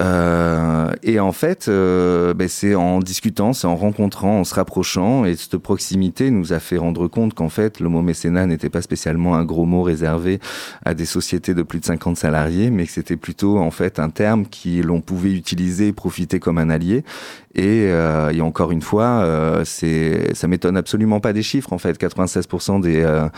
Euh, 0.00 0.90
et 1.02 1.20
en 1.20 1.32
fait, 1.32 1.68
euh, 1.68 2.32
ben, 2.32 2.48
c'est 2.48 2.74
en 2.74 3.00
discutant, 3.00 3.52
c'est 3.52 3.66
en 3.66 3.76
rencontrant, 3.76 4.40
en 4.40 4.44
se 4.44 4.54
rapprochant, 4.54 5.26
et 5.26 5.36
cette 5.36 5.58
proximité 5.58 6.30
nous 6.30 6.54
a 6.54 6.60
fait 6.60 6.78
rendre 6.78 7.08
compte 7.08 7.34
qu'en 7.34 7.50
fait, 7.50 7.78
le 7.78 7.90
mot 7.90 8.00
mécénat 8.00 8.46
n'était 8.46 8.70
pas 8.70 8.80
spécialement 8.80 9.34
un 9.34 9.44
gros 9.44 9.66
mot 9.66 9.82
réservé 9.82 10.40
à 10.82 10.94
des 10.94 11.04
sociétés 11.04 11.52
de 11.52 11.62
plus 11.62 11.80
de 11.80 11.84
50 11.84 12.16
salariés, 12.16 12.70
mais 12.70 12.86
que 12.86 12.92
c'était 12.92 13.18
plutôt 13.18 13.58
en 13.58 13.70
fait 13.70 13.98
un 13.98 14.08
terme 14.08 14.46
qui 14.46 14.80
l'on 14.80 15.02
pouvait 15.02 15.32
utiliser 15.32 15.88
et 15.88 15.92
profiter 15.92 16.40
comme 16.40 16.56
un 16.56 16.70
allié. 16.70 17.04
Et, 17.54 17.86
euh, 17.88 18.40
encore 18.40 18.70
une 18.70 18.80
fois, 18.80 19.22
euh, 19.24 19.62
c'est 19.64 20.34
ça 20.34 20.46
m'étonne 20.46 20.76
absolument 20.76 21.20
pas 21.20 21.32
des 21.32 21.42
chiffres 21.42 21.72
en 21.72 21.78
fait. 21.78 21.98
96% 22.00 22.80
des 22.80 23.02
euh, 23.02 23.28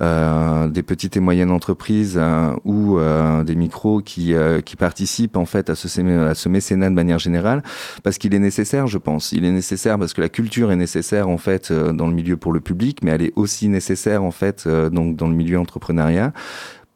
euh, 0.00 0.68
des 0.68 0.82
petites 0.82 1.16
et 1.16 1.20
moyennes 1.20 1.50
entreprises 1.50 2.18
euh, 2.20 2.52
ou 2.64 2.98
des 3.44 3.54
micros 3.54 4.00
qui 4.00 4.34
qui 4.64 4.76
participent 4.76 5.36
en 5.36 5.46
fait 5.46 5.70
à 5.70 5.74
ce 5.74 5.88
à 6.28 6.34
ce 6.34 6.48
mécénat 6.48 6.90
de 6.90 6.94
manière 6.94 7.18
générale, 7.18 7.62
parce 8.02 8.18
qu'il 8.18 8.34
est 8.34 8.38
nécessaire, 8.38 8.86
je 8.86 8.98
pense. 8.98 9.32
Il 9.32 9.44
est 9.44 9.52
nécessaire 9.52 9.98
parce 9.98 10.14
que 10.14 10.20
la 10.20 10.28
culture 10.28 10.72
est 10.72 10.76
nécessaire 10.76 11.28
en 11.28 11.38
fait 11.38 11.72
dans 11.72 12.06
le 12.06 12.14
milieu 12.14 12.36
pour 12.36 12.52
le 12.52 12.60
public, 12.60 13.00
mais 13.02 13.12
elle 13.12 13.22
est 13.22 13.32
aussi 13.36 13.68
nécessaire 13.68 14.22
en 14.22 14.30
fait 14.30 14.68
donc 14.68 15.16
dans 15.16 15.28
le 15.28 15.34
milieu 15.34 15.58
entrepreneuriat 15.58 16.32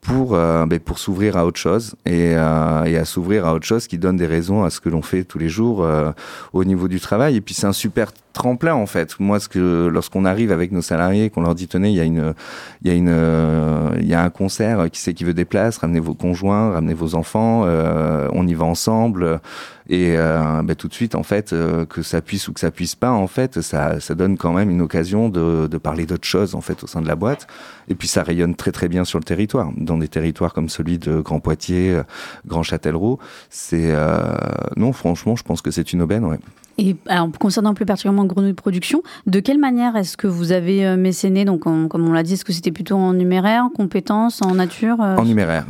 pour 0.05 0.35
euh, 0.35 0.67
ben, 0.67 0.79
pour 0.79 0.99
s'ouvrir 0.99 1.37
à 1.37 1.47
autre 1.47 1.59
chose 1.59 1.97
et, 2.05 2.35
euh, 2.37 2.85
et 2.85 2.97
à 2.97 3.05
s'ouvrir 3.05 3.47
à 3.47 3.55
autre 3.55 3.65
chose 3.65 3.87
qui 3.87 3.99
donne 3.99 4.17
des 4.17 4.27
raisons 4.27 4.63
à 4.63 4.71
ce 4.71 4.79
que 4.79 4.91
l'on 4.91 5.03
fait 5.03 5.25
tous 5.25 5.39
les 5.39 5.49
jours 5.49 5.83
euh, 5.83 6.13
au 6.53 6.65
niveau 6.65 6.89
du 6.89 7.01
travail. 7.01 7.37
Et 7.37 7.41
puis 7.41 7.55
c'est 7.55 7.67
un 7.67 7.73
super 7.73 8.13
tremplin 8.35 8.75
en 8.75 8.87
fait. 8.87 9.19
Moi 9.19 9.41
ce 9.41 9.49
que 9.49 9.89
lorsqu'on 9.89 10.27
arrive 10.27 10.53
avec 10.53 10.73
nos 10.73 10.83
salariés 10.83 11.31
qu'on 11.31 11.41
leur 11.41 11.55
dit 11.55 11.69
tenez 11.69 11.89
il 11.89 11.97
y 11.97 12.01
a 12.01 12.05
une 12.05 12.35
il 12.83 12.89
y 12.89 12.91
a 12.91 12.95
une 12.95 13.99
il 14.01 14.07
y 14.07 14.15
a 14.15 14.23
un 14.23 14.31
concert 14.31 14.91
qui 14.91 15.01
sait 15.01 15.15
qui 15.15 15.25
veut 15.25 15.35
des 15.35 15.47
places? 15.47 15.79
Ramenez 15.79 16.01
vos 16.01 16.15
conjoints 16.15 16.73
ramenez 16.73 16.95
vos 16.95 17.15
enfants 17.15 17.63
on 17.63 18.47
y 18.47 18.55
va 18.55 18.65
ensemble 18.67 19.41
et 19.89 20.17
ben, 20.17 20.75
tout 20.77 20.89
de 20.89 20.95
suite 20.95 21.15
en 21.15 21.23
fait 21.23 21.55
que 21.89 22.03
ça 22.03 22.21
puisse 22.21 22.49
ou 22.49 22.53
que 22.53 22.61
ça 22.61 22.71
puisse 22.71 22.95
pas 22.95 23.11
en 23.11 23.27
fait 23.27 23.61
ça 23.61 24.01
ça 24.01 24.15
donne 24.15 24.37
quand 24.37 24.53
même 24.53 24.71
une 24.71 24.81
occasion 24.81 25.29
de 25.29 25.67
de 25.67 25.79
parler 25.79 26.07
d'autres 26.07 26.27
choses 26.27 26.55
en 26.55 26.61
fait 26.61 26.83
au 26.83 26.87
sein 26.87 27.03
de 27.03 27.09
la 27.09 27.17
boîte 27.17 27.47
et 27.89 27.95
puis 27.95 28.09
ça 28.09 28.23
rayonne 28.23 28.55
très 28.55 28.73
très 28.73 28.89
bien 28.89 29.05
sur 29.05 29.19
le 29.19 29.25
territoire. 29.25 29.71
Dans 29.77 29.99
des 29.99 30.09
territoires 30.09 30.53
comme 30.53 30.69
celui 30.69 30.99
de 30.99 31.21
Grand 31.21 31.41
Poitiers, 31.41 31.93
euh, 31.93 32.03
Grand 32.47 32.63
Châtellerault, 32.63 33.19
c'est 33.51 33.91
euh, 33.93 34.35
non 34.77 34.93
franchement, 34.93 35.37
je 35.37 35.43
pense 35.43 35.63
que 35.63 35.71
c'est 35.71 35.93
une 35.93 36.03
aubaine. 36.03 36.25
Ouais. 36.25 36.39
Et 36.77 36.97
alors, 37.07 37.31
concernant 37.39 37.73
plus 37.73 37.87
particulièrement 37.87 38.25
Grenouille 38.25 38.53
Production, 38.53 39.03
de 39.27 39.39
quelle 39.41 39.59
manière 39.59 39.97
est-ce 39.97 40.17
que 40.17 40.27
vous 40.27 40.51
avez 40.51 40.85
euh, 40.85 40.97
mécéné 40.97 41.45
Donc, 41.45 41.63
comme 41.63 42.09
on 42.09 42.13
l'a 42.13 42.25
dit, 42.25 42.35
est-ce 42.35 42.45
que 42.45 42.53
c'était 42.53 42.73
plutôt 42.73 42.97
en 42.97 43.13
numéraire, 43.13 43.65
en 43.65 43.69
compétences, 43.69 44.43
en 44.43 44.55
nature 44.55 44.99
En 45.01 45.25
numéraire. 45.25 45.67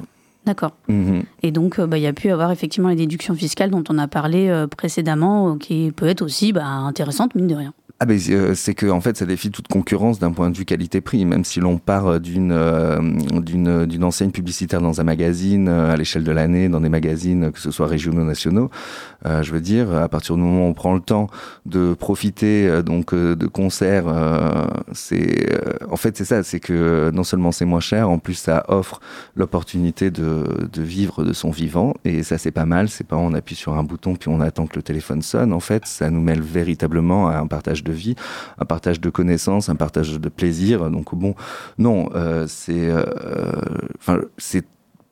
D'accord. 0.46 0.72
Mhm. 0.88 1.22
Et 1.42 1.50
donc, 1.50 1.80
bah, 1.80 1.96
il 1.96 2.02
y 2.02 2.06
a 2.06 2.12
pu 2.12 2.30
avoir 2.30 2.50
effectivement 2.50 2.88
les 2.88 2.96
déductions 2.96 3.34
fiscales 3.34 3.70
dont 3.70 3.84
on 3.88 3.98
a 3.98 4.08
parlé 4.08 4.66
précédemment, 4.76 5.56
qui 5.56 5.90
peut 5.94 6.06
être 6.06 6.22
aussi 6.22 6.52
bah, 6.52 6.66
intéressante, 6.66 7.34
mine 7.34 7.46
de 7.46 7.54
rien. 7.54 7.74
Ah 8.04 8.06
ben 8.06 8.18
c'est 8.54 8.74
que 8.74 8.84
en 8.84 9.00
fait 9.00 9.16
ça 9.16 9.24
défie 9.24 9.50
toute 9.50 9.66
concurrence 9.66 10.18
d'un 10.18 10.32
point 10.32 10.50
de 10.50 10.56
vue 10.58 10.66
qualité-prix. 10.66 11.24
Même 11.24 11.42
si 11.42 11.58
l'on 11.58 11.78
part 11.78 12.06
euh, 12.06 12.18
d'une 12.18 12.52
euh, 12.52 13.00
d'une 13.40 13.86
d'une 13.86 14.04
enseigne 14.04 14.30
publicitaire 14.30 14.82
dans 14.82 15.00
un 15.00 15.04
magazine 15.04 15.70
à 15.70 15.96
l'échelle 15.96 16.22
de 16.22 16.30
l'année, 16.30 16.68
dans 16.68 16.82
des 16.82 16.90
magazines 16.90 17.50
que 17.50 17.58
ce 17.58 17.70
soit 17.70 17.86
régionaux 17.86 18.24
nationaux, 18.24 18.68
je 19.24 19.50
veux 19.50 19.62
dire 19.62 19.90
à 19.94 20.06
partir 20.10 20.34
du 20.34 20.42
moment 20.42 20.66
où 20.66 20.68
on 20.68 20.74
prend 20.74 20.92
le 20.92 21.00
temps 21.00 21.28
de 21.64 21.94
profiter 21.94 22.82
donc 22.82 23.14
de 23.14 23.46
concerts, 23.46 24.04
c'est 24.92 25.48
en 25.90 25.96
fait 25.96 26.14
c'est 26.18 26.26
ça, 26.26 26.42
c'est 26.42 26.60
que 26.60 27.10
non 27.14 27.24
seulement 27.24 27.52
c'est 27.52 27.64
moins 27.64 27.80
cher, 27.80 28.10
en 28.10 28.18
plus 28.18 28.34
ça 28.34 28.64
offre 28.68 29.00
l'opportunité 29.34 30.10
de 30.10 30.44
de 30.70 30.82
vivre 30.82 31.24
de 31.24 31.32
son 31.32 31.50
vivant 31.50 31.94
et 32.04 32.22
ça 32.22 32.36
c'est 32.36 32.50
pas 32.50 32.66
mal. 32.66 32.90
C'est 32.90 33.06
pas 33.06 33.16
on 33.16 33.32
appuie 33.32 33.54
sur 33.54 33.78
un 33.78 33.82
bouton 33.82 34.14
puis 34.14 34.28
on 34.28 34.42
attend 34.42 34.66
que 34.66 34.76
le 34.76 34.82
téléphone 34.82 35.22
sonne. 35.22 35.54
En 35.54 35.60
fait 35.60 35.86
ça 35.86 36.10
nous 36.10 36.20
mêle 36.20 36.42
véritablement 36.42 37.28
à 37.28 37.38
un 37.38 37.46
partage 37.46 37.82
de 37.82 37.93
vie, 37.94 38.14
un 38.58 38.64
partage 38.64 39.00
de 39.00 39.10
connaissances, 39.10 39.68
un 39.68 39.76
partage 39.76 40.20
de 40.20 40.28
plaisir. 40.28 40.90
Donc 40.90 41.14
bon, 41.14 41.34
non, 41.78 42.10
euh, 42.14 42.46
c'est, 42.48 42.90
euh, 42.90 44.22
c'est 44.38 44.64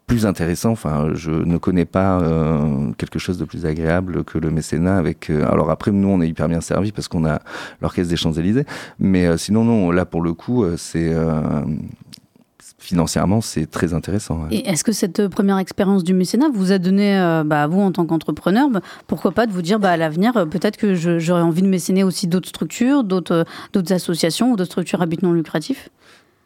plus 0.06 0.26
intéressant. 0.26 0.72
Enfin, 0.72 1.10
je 1.14 1.30
ne 1.30 1.56
connais 1.56 1.84
pas 1.84 2.20
euh, 2.20 2.92
quelque 2.98 3.18
chose 3.18 3.38
de 3.38 3.44
plus 3.44 3.64
agréable 3.64 4.24
que 4.24 4.38
le 4.38 4.50
mécénat. 4.50 4.98
Avec, 4.98 5.30
alors 5.30 5.70
après, 5.70 5.90
nous, 5.90 6.08
on 6.08 6.20
est 6.20 6.28
hyper 6.28 6.48
bien 6.48 6.60
servi 6.60 6.92
parce 6.92 7.08
qu'on 7.08 7.24
a 7.24 7.40
l'orchestre 7.80 8.10
des 8.10 8.16
Champs 8.16 8.32
Élysées. 8.32 8.66
Mais 8.98 9.36
sinon, 9.38 9.64
non, 9.64 9.90
là 9.90 10.04
pour 10.04 10.22
le 10.22 10.34
coup, 10.34 10.64
c'est 10.76 11.14
financièrement, 12.82 13.40
c'est 13.40 13.70
très 13.70 13.94
intéressant. 13.94 14.46
Et 14.50 14.68
est-ce 14.68 14.84
que 14.84 14.92
cette 14.92 15.28
première 15.28 15.58
expérience 15.58 16.04
du 16.04 16.14
mécénat 16.14 16.48
vous 16.52 16.72
a 16.72 16.78
donné, 16.78 17.18
euh, 17.18 17.44
bah, 17.44 17.66
vous 17.66 17.80
en 17.80 17.92
tant 17.92 18.04
qu'entrepreneur, 18.04 18.68
bah, 18.68 18.80
pourquoi 19.06 19.32
pas 19.32 19.46
de 19.46 19.52
vous 19.52 19.62
dire 19.62 19.78
bah, 19.78 19.90
à 19.90 19.96
l'avenir, 19.96 20.36
euh, 20.36 20.46
peut-être 20.46 20.76
que 20.76 20.94
j'aurais 20.94 21.42
envie 21.42 21.62
de 21.62 21.68
mécéner 21.68 22.02
aussi 22.02 22.26
d'autres 22.26 22.48
structures, 22.48 23.04
d'autres 23.04 23.44
associations 23.90 24.52
ou 24.52 24.56
d'autres 24.56 24.72
structures 24.72 25.00
à 25.00 25.06
but 25.06 25.22
non 25.22 25.32
lucratif? 25.32 25.88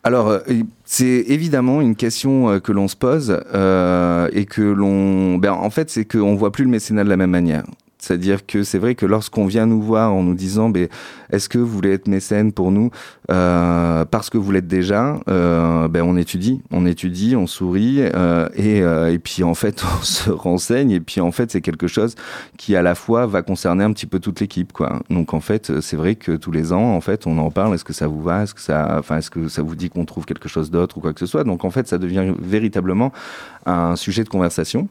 Alors, 0.05 0.39
c'est 0.85 1.25
évidemment 1.27 1.81
une 1.81 1.97
question 1.97 2.61
que 2.61 2.71
l'on 2.71 2.87
se 2.87 2.95
pose 2.95 3.41
euh, 3.53 4.29
et 4.33 4.45
que 4.45 4.63
l'on, 4.63 5.37
ben, 5.39 5.53
en 5.53 5.71
fait, 5.71 5.91
c'est 5.91 6.05
qu'on 6.05 6.37
voit 6.37 6.53
plus 6.53 6.63
le 6.63 6.71
mécénat 6.71 7.03
de 7.03 7.09
la 7.09 7.17
même 7.17 7.31
manière. 7.31 7.65
C'est-à-dire 7.99 8.47
que 8.47 8.63
c'est 8.63 8.79
vrai 8.79 8.95
que 8.95 9.07
lorsqu'on 9.07 9.47
vient 9.47 9.67
nous 9.67 9.81
voir 9.81 10.13
en 10.13 10.23
nous 10.23 10.35
disant 10.35 10.69
ben, 10.69 10.89
est-ce 11.31 11.49
que 11.49 11.59
vous 11.59 11.67
voulez 11.67 11.93
être 11.93 12.09
mécène 12.09 12.53
pour 12.53 12.71
nous 12.71 12.91
euh, 13.31 14.05
parce 14.05 14.31
que 14.31 14.39
vous 14.39 14.53
l'êtes 14.53 14.69
déjà, 14.69 15.19
euh, 15.29 15.89
ben 15.89 16.03
on 16.03 16.17
étudie, 16.17 16.63
on 16.71 16.87
étudie, 16.87 17.35
on 17.37 17.47
sourit 17.47 17.99
euh, 18.01 18.49
et, 18.55 18.79
et 19.13 19.19
puis 19.19 19.43
en 19.43 19.55
fait 19.55 19.83
on 20.01 20.03
se 20.03 20.31
renseigne 20.31 20.91
et 20.91 21.01
puis 21.01 21.21
en 21.21 21.33
fait 21.33 21.51
c'est 21.51 21.61
quelque 21.61 21.87
chose 21.87 22.15
qui 22.57 22.77
à 22.77 22.83
la 22.83 22.95
fois 22.95 23.27
va 23.27 23.43
concerner 23.43 23.85
un 23.85 23.93
petit 23.93 24.07
peu 24.07 24.21
toute 24.21 24.41
l'équipe 24.41 24.73
quoi. 24.73 25.01
Donc 25.11 25.35
en 25.35 25.41
fait 25.41 25.81
c'est 25.81 25.97
vrai 25.97 26.15
que 26.15 26.33
tous 26.33 26.53
les 26.53 26.73
ans 26.73 26.95
en 26.95 27.01
fait 27.01 27.27
on 27.27 27.39
en 27.39 27.51
parle. 27.51 27.75
Est-ce 27.75 27.85
que 27.85 27.93
ça 27.93 28.07
vous 28.07 28.23
va 28.23 28.43
Est-ce 28.43 28.55
que 28.55 28.61
ça, 28.61 28.97
enfin 28.99 29.19
est-ce 29.19 29.31
que 29.31 29.49
ça 29.49 29.63
vous 29.63 29.75
dit 29.75 29.91
qu'on 29.91 30.05
trouve 30.05 30.27
quelque 30.27 30.49
chose 30.49 30.71
d'autre 30.71 30.99
ou 30.99 31.01
quoi 31.01 31.13
que 31.13 31.21
ce 31.21 31.27
soit 31.27 31.45
Donc 31.45 31.65
en 31.65 31.71
fait 31.71 31.89
ça 31.89 31.99
devient 31.99 32.33
véritablement 32.39 33.13
un 33.65 33.97
sujet 33.97 34.23
de 34.23 34.29
conversation. 34.29 34.89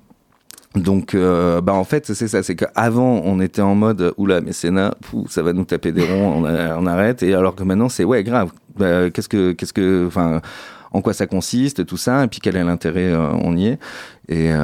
Donc, 0.76 1.16
euh, 1.16 1.62
bah 1.62 1.74
en 1.74 1.84
fait, 1.84 2.14
c'est 2.14 2.28
ça, 2.28 2.44
c'est 2.44 2.56
qu'avant, 2.56 3.22
on 3.24 3.40
était 3.40 3.62
en 3.62 3.76
mode, 3.76 4.14
oula, 4.18 4.42
mécénat, 4.42 4.96
ça 5.30 5.42
va 5.42 5.54
nous 5.54 5.66
taper 5.66 5.92
des 5.92 6.06
ronds, 6.06 6.44
on, 6.44 6.86
arrête. 6.86 7.24
Et 7.24 7.34
alors 7.34 7.56
que 7.56 7.64
maintenant, 7.64 7.90
c'est 7.90 8.04
ouais, 8.04 8.24
grave. 8.24 8.52
Bah, 8.78 9.10
qu'est-ce 9.10 9.30
que, 9.30 9.54
qu'est-ce 9.54 9.74
que, 9.74 10.06
enfin, 10.08 10.42
en 10.96 11.02
quoi 11.02 11.14
ça 11.14 11.28
consiste, 11.28 11.86
tout 11.86 11.98
ça, 11.98 12.24
et 12.24 12.28
puis 12.28 12.40
quel 12.40 12.56
est 12.56 12.64
l'intérêt, 12.64 13.12
euh, 13.12 13.28
on 13.44 13.58
y 13.58 13.68
est. 13.68 13.80
Et 14.30 14.54
euh, 14.54 14.58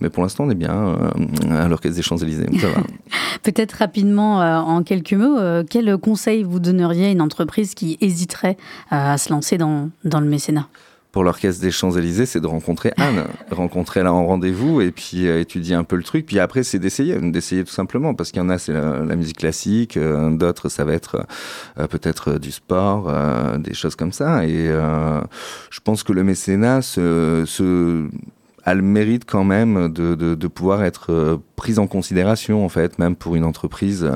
mais 0.00 0.10
pour 0.10 0.24
l'instant, 0.24 0.44
on 0.44 0.50
est 0.50 0.56
bien 0.56 0.74
euh, 0.74 1.64
à 1.64 1.68
l'orchestre 1.68 1.96
des 1.96 2.02
Champs 2.02 2.16
Élysées. 2.16 2.46
Peut-être 3.44 3.74
rapidement, 3.74 4.38
en 4.40 4.82
quelques 4.82 5.12
mots, 5.12 5.38
quel 5.70 5.96
conseil 5.98 6.42
vous 6.42 6.58
donneriez 6.58 7.06
à 7.06 7.10
une 7.10 7.22
entreprise 7.22 7.74
qui 7.74 7.96
hésiterait 8.00 8.56
à 8.90 9.16
se 9.18 9.30
lancer 9.30 9.56
dans, 9.56 9.90
dans 10.04 10.18
le 10.20 10.26
mécénat? 10.26 10.68
Pour 11.16 11.24
l'orchestre 11.24 11.62
des 11.62 11.70
Champs-Élysées, 11.70 12.26
c'est 12.26 12.42
de 12.42 12.46
rencontrer 12.46 12.92
Anne, 12.98 13.24
rencontrer 13.50 14.02
là 14.02 14.12
en 14.12 14.26
rendez-vous 14.26 14.82
et 14.82 14.90
puis 14.90 15.26
euh, 15.26 15.40
étudier 15.40 15.74
un 15.74 15.82
peu 15.82 15.96
le 15.96 16.02
truc. 16.02 16.26
Puis 16.26 16.38
après, 16.38 16.62
c'est 16.62 16.78
d'essayer, 16.78 17.18
d'essayer 17.18 17.64
tout 17.64 17.72
simplement, 17.72 18.12
parce 18.12 18.32
qu'il 18.32 18.42
y 18.42 18.44
en 18.44 18.50
a, 18.50 18.58
c'est 18.58 18.74
la, 18.74 19.16
musique 19.16 19.38
classique, 19.38 19.96
euh, 19.96 20.36
d'autres, 20.36 20.68
ça 20.68 20.84
va 20.84 20.92
être 20.92 21.24
euh, 21.78 21.86
peut-être 21.86 22.38
du 22.38 22.52
sport, 22.52 23.10
des 23.56 23.72
choses 23.72 23.96
comme 23.96 24.12
ça. 24.12 24.44
Et 24.44 24.66
je 24.66 25.80
pense 25.82 26.02
que 26.02 26.12
le 26.12 26.22
mécénat 26.22 26.82
se, 26.82 27.44
se 27.46 28.10
a 28.66 28.74
le 28.74 28.82
mérite 28.82 29.24
quand 29.24 29.44
même 29.44 29.90
de, 29.90 30.14
de, 30.14 30.34
de 30.34 30.48
pouvoir 30.48 30.84
être 30.84 31.40
prise 31.56 31.78
en 31.78 31.86
considération 31.86 32.64
en 32.64 32.68
fait, 32.68 32.98
même 32.98 33.16
pour 33.16 33.34
une 33.36 33.44
entreprise 33.44 34.10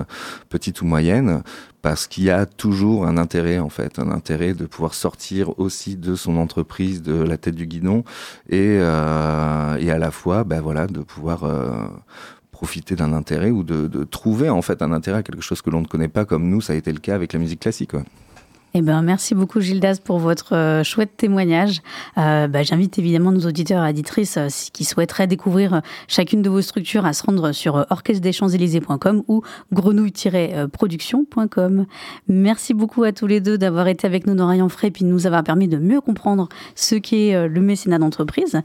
petite 0.50 0.82
ou 0.82 0.84
moyenne, 0.84 1.42
parce 1.82 2.06
qu'il 2.06 2.24
y 2.24 2.30
a 2.30 2.46
toujours 2.46 3.06
un 3.06 3.16
intérêt 3.16 3.58
en 3.58 3.68
fait, 3.68 3.98
un 3.98 4.10
intérêt 4.10 4.54
de 4.54 4.66
pouvoir 4.66 4.94
sortir 4.94 5.58
aussi 5.58 5.96
de 5.96 6.14
son 6.14 6.36
entreprise 6.36 7.02
de 7.02 7.14
la 7.14 7.38
tête 7.38 7.54
du 7.54 7.66
guidon 7.66 8.04
et, 8.48 8.78
euh, 8.80 9.76
et 9.76 9.90
à 9.90 9.98
la 9.98 10.10
fois, 10.10 10.44
ben 10.44 10.60
voilà, 10.60 10.86
de 10.86 11.00
pouvoir 11.00 11.44
euh, 11.44 11.86
profiter 12.50 12.96
d'un 12.96 13.12
intérêt 13.12 13.50
ou 13.50 13.62
de, 13.62 13.86
de, 13.86 14.04
trouver 14.04 14.50
en 14.50 14.62
fait 14.62 14.82
un 14.82 14.92
intérêt 14.92 15.18
à 15.18 15.22
quelque 15.22 15.42
chose 15.42 15.62
que 15.62 15.70
l'on 15.70 15.80
ne 15.80 15.86
connaît 15.86 16.08
pas, 16.08 16.24
comme 16.24 16.48
nous, 16.48 16.60
ça 16.60 16.74
a 16.74 16.76
été 16.76 16.92
le 16.92 16.98
cas 16.98 17.14
avec 17.14 17.32
la 17.32 17.38
musique 17.38 17.60
classique. 17.60 17.92
Eh 18.72 18.82
ben, 18.82 19.02
merci 19.02 19.34
beaucoup 19.34 19.60
Gildas 19.60 19.98
pour 20.02 20.20
votre 20.20 20.54
euh, 20.54 20.84
chouette 20.84 21.16
témoignage. 21.16 21.82
Euh, 22.18 22.46
bah, 22.46 22.62
J'invite 22.62 23.00
évidemment 23.00 23.32
nos 23.32 23.40
auditeurs 23.40 23.84
et 23.84 23.90
auditrices 23.90 24.36
euh, 24.36 24.46
qui 24.72 24.84
souhaiteraient 24.84 25.26
découvrir 25.26 25.74
euh, 25.74 25.80
chacune 26.06 26.40
de 26.40 26.48
vos 26.48 26.62
structures 26.62 27.04
à 27.04 27.12
se 27.12 27.24
rendre 27.24 27.50
sur 27.50 27.84
orchestre-des-champs-élysées.com 27.90 29.24
ou 29.26 29.42
grenouille-production.com. 29.72 31.86
Merci 32.28 32.72
beaucoup 32.72 33.02
à 33.02 33.10
tous 33.10 33.26
les 33.26 33.40
deux 33.40 33.58
d'avoir 33.58 33.88
été 33.88 34.06
avec 34.06 34.28
nous 34.28 34.36
dans 34.36 34.46
Rayon 34.46 34.68
Frais 34.68 34.86
et 34.86 34.92
puis 34.92 35.02
de 35.02 35.08
nous 35.08 35.26
avoir 35.26 35.42
permis 35.42 35.66
de 35.66 35.78
mieux 35.78 36.00
comprendre 36.00 36.48
ce 36.76 36.94
qu'est 36.94 37.48
le 37.48 37.60
mécénat 37.60 37.98
d'entreprise. 37.98 38.62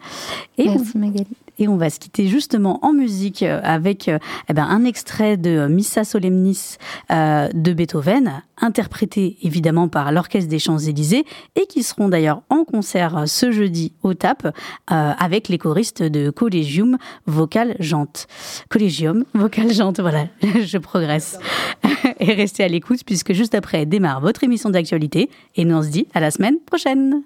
Merci 0.60 1.00
Magali. 1.00 1.26
Et 1.58 1.70
on 1.70 1.78
va 1.78 1.90
se 1.90 2.00
quitter 2.00 2.28
justement 2.28 2.86
en 2.86 2.92
musique 2.92 3.42
avec 3.42 4.10
eh 4.10 4.20
ben, 4.54 4.66
un 4.66 4.84
extrait 4.84 5.38
de 5.38 5.68
Missa 5.68 6.04
Solemnis 6.04 6.76
de 7.10 7.74
Beethoven, 7.74 8.44
interprété 8.58 9.38
évidemment 9.42 9.88
par 9.96 10.12
l'Orchestre 10.12 10.50
des 10.50 10.60
Champs-Élysées 10.60 11.24
et 11.56 11.68
qui 11.68 11.82
seront 11.82 12.10
d'ailleurs 12.10 12.42
en 12.50 12.66
concert 12.66 13.24
ce 13.28 13.54
jeudi 13.54 13.94
au 14.04 14.14
TAP 14.14 14.46
euh, 14.46 14.50
avec 14.90 15.48
les 15.48 15.58
choristes 15.58 16.04
de 16.04 16.32
Collegium 16.32 16.98
Vocal 17.28 17.78
Jante. 17.80 18.28
Collegium 18.68 19.24
Vocal 19.34 19.72
Jante, 19.72 20.02
voilà, 20.02 20.26
je 20.42 20.78
progresse. 20.78 21.40
et 22.20 22.34
restez 22.34 22.66
à 22.66 22.68
l'écoute 22.68 23.06
puisque 23.06 23.32
juste 23.32 23.56
après 23.56 23.86
démarre 23.86 24.20
votre 24.20 24.44
émission 24.44 24.70
d'actualité 24.70 25.30
et 25.56 25.64
nous 25.64 25.78
on 25.78 25.82
se 25.82 25.88
dit 25.88 26.08
à 26.14 26.20
la 26.20 26.30
semaine 26.30 26.58
prochaine. 26.66 27.24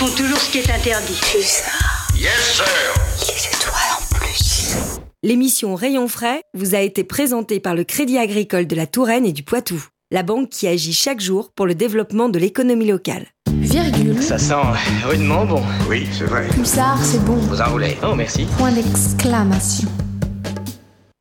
Font 0.00 0.16
toujours 0.16 0.38
ce 0.38 0.50
qui 0.50 0.58
est 0.58 0.70
interdit. 0.70 1.20
Plus 1.30 1.42
ça. 1.42 1.70
Yes, 2.16 2.32
sir! 2.54 2.64
Les 3.20 3.48
étoiles 3.54 3.98
en 3.98 4.14
plus. 4.14 4.74
L'émission 5.22 5.74
Rayon 5.74 6.08
Frais 6.08 6.42
vous 6.54 6.74
a 6.74 6.78
été 6.78 7.04
présentée 7.04 7.60
par 7.60 7.74
le 7.74 7.84
Crédit 7.84 8.16
Agricole 8.16 8.66
de 8.66 8.74
la 8.74 8.86
Touraine 8.86 9.26
et 9.26 9.32
du 9.32 9.42
Poitou, 9.42 9.84
la 10.10 10.22
banque 10.22 10.48
qui 10.48 10.66
agit 10.66 10.94
chaque 10.94 11.20
jour 11.20 11.52
pour 11.54 11.66
le 11.66 11.74
développement 11.74 12.30
de 12.30 12.38
l'économie 12.38 12.86
locale. 12.86 13.26
Virgule. 13.50 14.22
Ça 14.22 14.38
sent 14.38 14.54
rudement 15.04 15.44
bon. 15.44 15.62
Oui, 15.86 16.08
c'est 16.10 16.24
vrai. 16.24 16.48
Pulsar, 16.48 16.98
c'est 17.04 17.22
bon. 17.22 17.34
Vous 17.34 17.60
enroulez. 17.60 17.98
Oh, 18.02 18.14
merci. 18.14 18.46
Point 18.56 18.72
d'exclamation. 18.72 19.88